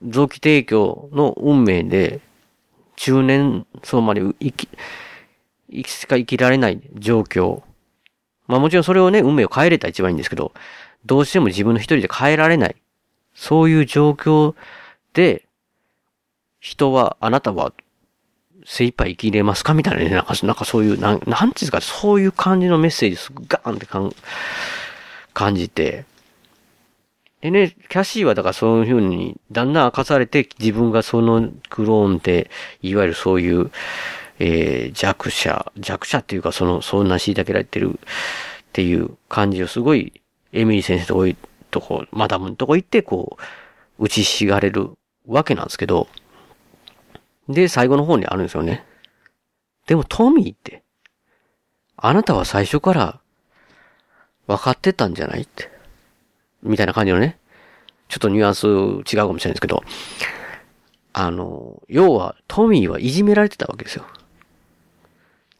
[0.01, 2.21] 臓器提供の運命で、
[2.95, 4.67] 中年層まで生き、
[5.69, 7.61] 生きしか生きられない状況。
[8.47, 10.53] まあもちろんそれをね、運命を変えれたら一番いいんですけど、
[11.05, 12.75] どうしても自分の一人で変えられない。
[13.35, 14.55] そういう状況
[15.13, 15.45] で、
[16.59, 17.73] 人は、あなたは
[18.65, 19.73] 精一杯生きれますか？
[19.73, 24.13] みたいなね、なんか、なんかそういう、なん、なんていうんですか、そういう感じのメッセージすガーンってかん
[25.33, 26.05] 感じて。
[27.41, 32.49] でね、キャシーはだからそういう風に、だんだん明かされて、自分がそのクローンで、
[32.81, 33.69] いわゆるそういう、
[34.39, 37.99] えー、弱者、弱者っていうか、その、そんな虐げられてるっ
[38.71, 40.21] ていう感じをすごい、
[40.53, 41.35] エミリー先生とこい
[41.69, 43.37] とこ、マダムのとこ行って、こ
[43.99, 44.91] う、打ちひしがれる
[45.27, 46.07] わけなんですけど、
[47.49, 48.85] で、最後の方にあるんですよね。
[49.87, 50.83] でもトミーって、
[51.97, 53.19] あなたは最初から
[54.47, 55.69] 分かってたんじゃないって。
[56.61, 57.37] みたいな感じのね。
[58.07, 59.83] ちょっとニュアンス違うかもしれないですけど、
[61.13, 64.05] あの、要はトミーはいじめられてたわけですよ。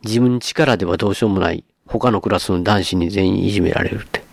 [0.04, 4.24] 自分力ではどうしようもない他のクラスの男子に全員いじめられるって。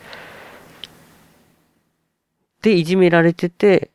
[2.62, 3.90] で、いじめられてて、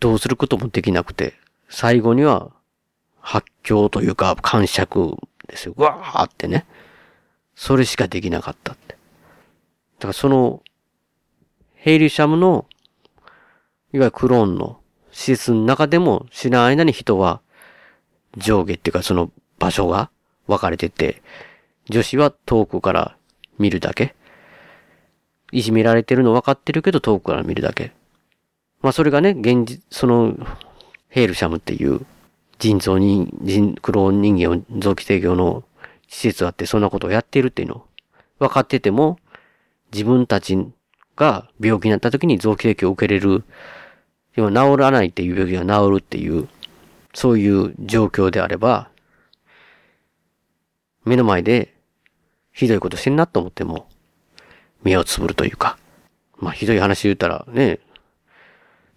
[0.00, 1.34] どうすることもできなくて、
[1.68, 2.52] 最後には
[3.24, 5.16] 発狂というか、感触
[5.48, 5.74] ですよ。
[5.78, 6.66] わーってね。
[7.54, 8.96] それしかできなかったって。
[9.98, 10.62] だからその、
[11.72, 12.66] ヘイリシャムの、
[13.94, 14.78] いわゆるクローンの
[15.10, 17.40] 施設の中でも知らん間に人は
[18.36, 20.10] 上下っていうかその場所が
[20.46, 21.22] 分かれてて、
[21.88, 23.16] 女子は遠くから
[23.58, 24.14] 見るだけ。
[25.50, 27.92] いじめられてるの分かってるけど遠くから見るだけ。
[28.82, 30.36] まあそれがね、現実、その、
[31.08, 32.04] ヘールシャムっていう
[32.58, 35.64] 人造人、人、クローン人間を臓器提供の
[36.08, 37.84] 施設があってそんなことをやっているっていうの
[38.38, 39.18] 分かってても、
[39.92, 40.58] 自分たち
[41.16, 43.44] が病気になった時に臓器提供を受けれる、
[44.34, 46.48] 要は治らないっていう病気が治るっていう、
[47.12, 48.88] そういう状況であれば、
[51.04, 51.74] 目の前で
[52.52, 53.88] ひどいことしてんなと思っても、
[54.82, 55.78] 目をつぶるというか、
[56.38, 57.78] まあひどい話言ったらね、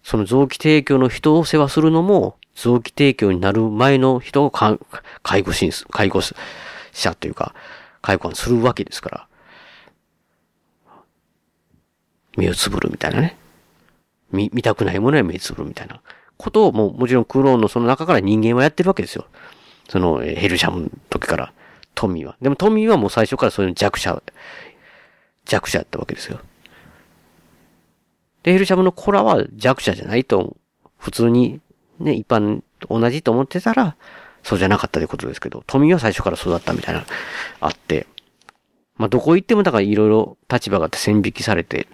[0.02, 4.78] その臓器提供の人を世話するのも、臓器提供になる前の人を介
[5.42, 7.54] 護し、介護者というか、
[8.02, 9.28] 介護官するわけですから、
[12.36, 13.36] 目をつぶるみたいなね。
[14.32, 16.00] 見、見たくないものは目つぶるみたいな
[16.36, 19.26] ことをもうもちろんクローンのその中から人間はやってるわけですよ。
[19.88, 21.52] そのヘルシャムの時から
[21.94, 22.36] トミーは。
[22.42, 24.20] でもトミーはもう最初からそういう弱者、
[25.44, 26.40] 弱者やったわけですよ。
[28.42, 30.56] で、ヘルシャムのコラは弱者じゃないと、
[30.96, 31.60] 普通に
[32.00, 33.96] ね、一般同じと思ってたら、
[34.42, 37.04] そうじゃなかったということですけど、富は最初から育ったみたいな、
[37.60, 38.06] あって、
[38.96, 41.86] まあ、どこ行ってもだからいろいろ立場があって線引きされて、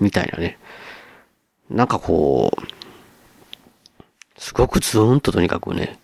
[0.00, 0.58] みたいなね。
[1.70, 5.98] なんかこう、すごくズーンととにかくね、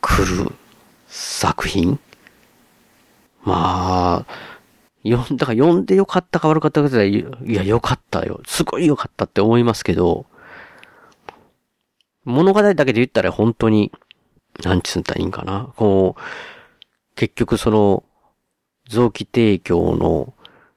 [0.00, 0.52] 来る
[1.06, 1.98] 作品
[3.44, 4.26] まあ、
[5.04, 8.40] よ、だから読んでよかったか悪かったかって言ったら、いや、よかったよ。
[8.46, 10.26] すごいよかったって思いますけど、
[12.24, 13.92] 物語だけで言ったら本当に、
[14.62, 15.72] なんつったらいいんかな。
[15.76, 16.20] こう、
[17.16, 18.04] 結局その、
[18.88, 20.34] 臓器提供の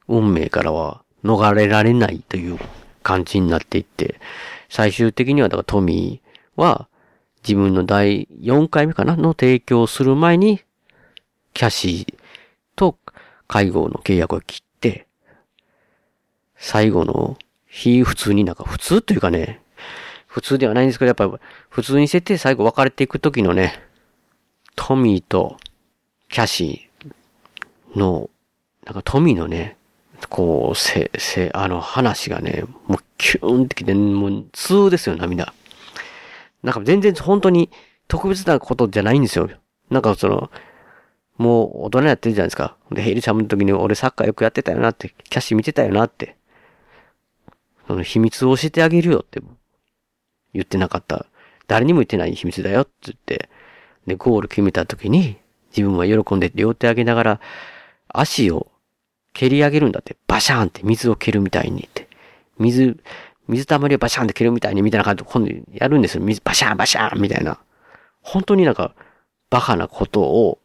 [0.07, 2.57] 運命からは逃れられないという
[3.03, 4.19] 感じになっていって、
[4.69, 6.87] 最終的にはだからトミーは
[7.43, 10.61] 自分の第4回目かなの提供をする前に、
[11.53, 12.15] キャシー
[12.75, 12.97] と
[13.47, 15.07] 介護の契約を切って、
[16.55, 17.37] 最後の
[17.67, 19.61] 日普通になんか普通というかね、
[20.37, 23.81] 普通ではないんですけど、やっぱ普通に設定最後別れていくときのね、
[24.75, 25.57] トミーと
[26.29, 28.29] キャシーの、
[28.85, 29.77] なんかトミーのね、
[30.29, 35.55] こう、せ、せ、あの話がね、もうキューンってきて、もう通ですよ、涙。
[36.61, 37.71] なんか全然本当に
[38.07, 39.49] 特別なことじゃないんですよ。
[39.89, 40.51] なんかその、
[41.39, 42.77] もう大人やってるじゃないですか。
[42.91, 46.35] で、ヘイリちゃんの時に俺サッカーよくやってたよなって、キャッシュ見てたよなって。
[47.87, 49.41] その秘密を教えてあげるよって
[50.57, 51.25] 言ってなかった。
[51.67, 53.49] 誰にも言ってない秘密だよって言って。
[54.07, 55.37] で、ゴール決めた時に
[55.75, 57.41] 自分は喜んで両手上げながら
[58.07, 58.67] 足を
[59.33, 60.15] 蹴り上げるんだって。
[60.27, 62.07] バシャーンって水を蹴るみたいにって。
[62.57, 62.97] 水、
[63.47, 66.23] 水たまりをバシャーンって蹴るみたいにみたいな感じで今度やるんですよ。
[66.23, 67.59] 水バシャーンバシャーンみたいな。
[68.21, 68.93] 本当になんか
[69.49, 70.59] バカなことを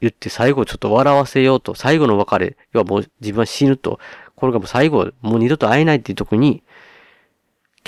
[0.00, 3.98] 言って最後ちょっと笑わせようと、最後の別れ、要はもう自分は死ぬと、
[4.36, 6.62] これがもう最後、もう二度と会えないっていうとこに、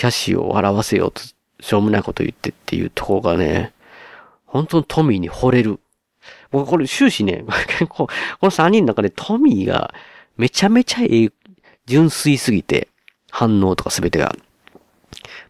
[0.00, 1.20] キャッシュを笑わせようと、
[1.60, 3.74] しょうもないこと言ってっていうとこがね、
[4.46, 5.78] 本当にトミーに惚れる。
[6.50, 9.92] 僕これ終始ね、 結構、この三人の中でトミーが
[10.38, 11.30] めちゃめちゃ、
[11.84, 12.88] 純粋すぎて、
[13.30, 14.34] 反応とかすべてが、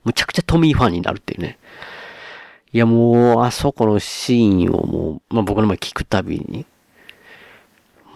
[0.03, 1.57] むちゃくちゃトミーファンになるっていうね。
[2.73, 6.67] いやもう、あそこのシーンをもう、まあ僕の前聞くたびに、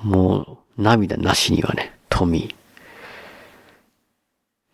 [0.02, 2.63] もう、涙なしにはね、トミー。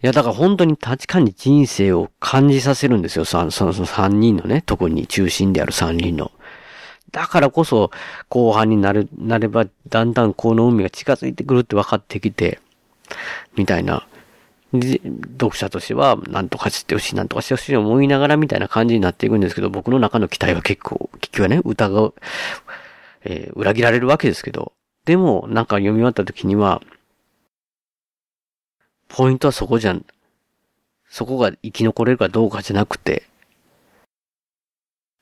[0.03, 3.25] いや、だから本当に確かに人生を感じさせるんですよ。
[3.25, 6.33] その、その三人のね、特に中心である三人の。
[7.13, 7.91] だからこそ、
[8.29, 12.61] 後半になる、なれば、だんだんこの海が近づいてくるって分かってきて、
[13.57, 14.07] みたいな。
[14.73, 22.15] 読者としては、なんとかしてほしい、なんとかしてほしい思いながらみたいな感じになっていくんですけど、僕の中の期待は結構、結局はね、疑う、
[23.25, 24.73] えー、裏切られるわけですけど、
[25.05, 26.81] でも、なんか読み終わった時には、
[29.11, 30.05] ポイントはそこじゃん、
[31.09, 33.25] そこが生き残れるかどうかじゃなくて、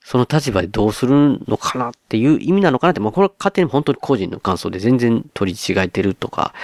[0.04, 6.54] その立場でどうするのかなっていう意味なのかなって、まあこれは勝手に本当に個人の感想で全然取り違えてるとか、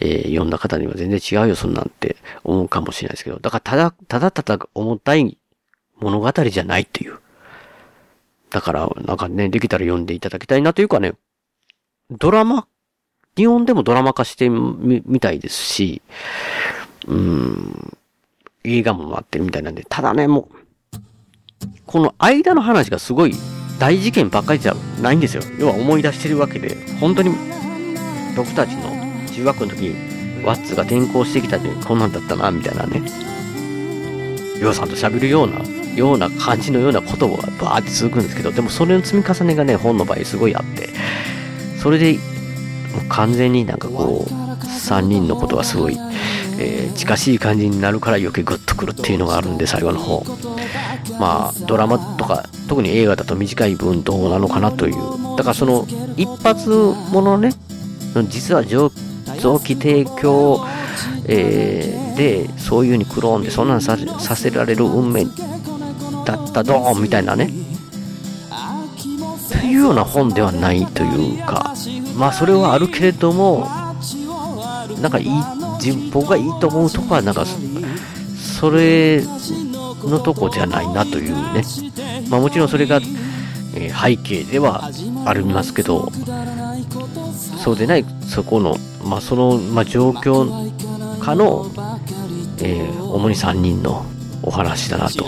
[0.00, 5.38] えー、読んだ方には全然違うよ、そんなんって思うかもしれないですけど、だからただ、ただただ重たい
[5.98, 7.18] 物語じゃないっていう。
[8.50, 11.12] だから、なんかね、できたら読んでいただきたいなというかね、
[12.10, 12.66] ドラマ、
[13.36, 16.02] 日本でもドラマ化してみ、みたいですし、
[17.06, 17.96] うん、
[18.64, 20.98] 映画もなってるみたいなんで、ただね、もう、
[21.86, 23.34] この間の話がすごい
[23.78, 25.42] 大事件ばっかりじゃないんですよ。
[25.58, 27.34] 要は思い出してるわけで、本当に
[28.36, 28.90] 僕たちの
[29.32, 29.94] 中学の時、
[30.44, 33.02] ワッツが転校してきた時こんなんだったな、みたいなね。
[34.58, 35.60] りょうさんと喋るような、
[35.96, 40.90] ような感じのような言葉がバーって続くんですけど、でもそれの積み重ねがね、本の場合すごいあって、
[41.78, 42.20] それで、もう
[43.08, 45.98] 完全になんかこう、3人のことがすごい、
[46.58, 50.22] えー近しい感じになるから余計グッとくるっていうのがあるんで、最後の方。
[51.18, 54.94] まあ、ドラマとか、特に映画だと短い分どうなのかなという。
[55.36, 57.52] だからその、一発ものね、
[58.28, 58.90] 実は臓
[59.60, 60.66] 器提供、
[61.26, 65.24] えーで、そういう風にクローンでそんなんささせられる運命
[66.26, 67.50] だったドーンみたいなね。
[69.50, 71.74] というような本ではないというか、
[72.16, 73.66] まあそれはあるけれども、
[75.00, 75.28] なんかいい、
[75.82, 77.44] 自分僕がいいと思うとこは、なんか、
[78.60, 79.22] それ
[80.04, 81.62] のとこじゃないなというね。
[82.28, 82.96] まあもちろんそれが、
[83.74, 84.90] えー背景では
[85.26, 86.10] ありますけど、
[87.62, 90.70] そうでない、そこの、まあその、まあ状況
[91.20, 91.70] 下の、
[92.58, 94.04] えー主に3人の
[94.42, 95.24] お話だなと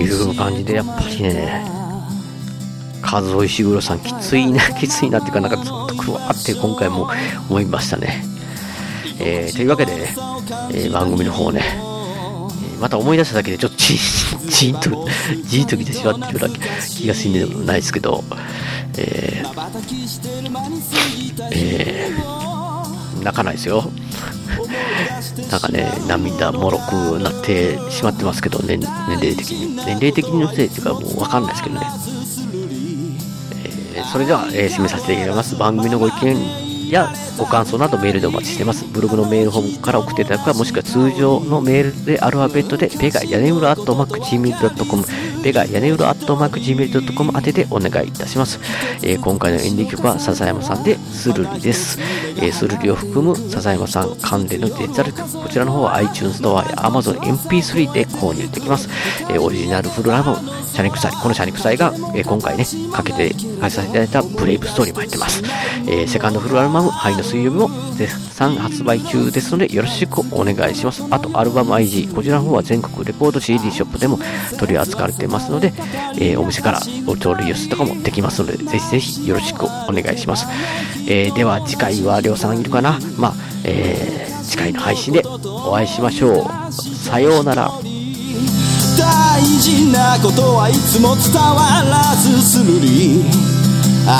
[0.00, 1.64] いう感じで、やっぱりね、
[3.02, 7.08] 和尾石黒さんきついな、きついなっていうか、なんかずっとくわって今回も
[7.48, 8.24] 思いましたね。
[9.20, 9.92] えーというわけで、
[10.72, 11.94] えー番組の方ね、えー
[12.80, 15.08] また思い出しただけでちょっとチーン、 と、
[15.46, 18.22] ジーンときてしまってるような気がするんでもないですけど、
[18.98, 19.48] えー、
[21.52, 23.90] えー、泣かないですよ。
[25.50, 28.90] なんかね、涙もろくなってしまってますけど、年年
[29.20, 29.76] 齢的に。
[29.76, 31.86] 年齢的にのせいっていうかもうわかんないですけどね。
[33.94, 35.56] えーそれでは、えー締めさせていただきます。
[35.56, 36.63] 番組のご意見
[36.94, 38.84] やご感想などメールでお待ちしています。
[38.84, 45.04] ブログのメールフォームから送っていただくか、もしくは通常のメールでアルファベットで、ペガ屋根裏アットマークチームドットコム、
[45.44, 48.58] ペガ屋根裏アットマーク Gmail.com 宛てでお願いいたします。
[49.02, 51.98] えー今回のエンディング曲は笹山さんでスルリです。
[52.38, 58.88] えースルリを含む笹山さん関連のデジタル曲、こちらの方は iTunes ストアや Amazon MP3 で購入できます。
[59.28, 65.42] えーオリジナルフルアルバム、シャニクサイ、このシャニクサイが、えー今回ね、かけて、かけさせていただいたブレイブストーリーも入ってます。
[65.86, 71.04] えーセカンドフルアルバム、灰の水曜日も絶賛発売中ですので、よろしくお願いします。
[71.10, 74.18] あと、アルバム IG、こちらの方は全国レコード CD ショップでも
[74.58, 75.72] 取り扱われてますので、
[76.16, 80.46] えーお店からお取り寄せとかもできますので、ぜひぜひよろしくお願いします。
[81.06, 82.98] えーでは、次回はりょうさんいるかな？
[83.16, 86.72] まあ、えー次回の配信でお会いしましょう。
[86.72, 87.70] さようなら。
[88.96, 93.24] 大事なことはいつも伝わらずするり
[94.06, 94.14] 相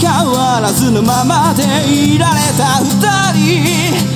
[0.00, 2.88] 変わらずのままでいられた二
[3.34, 4.15] 人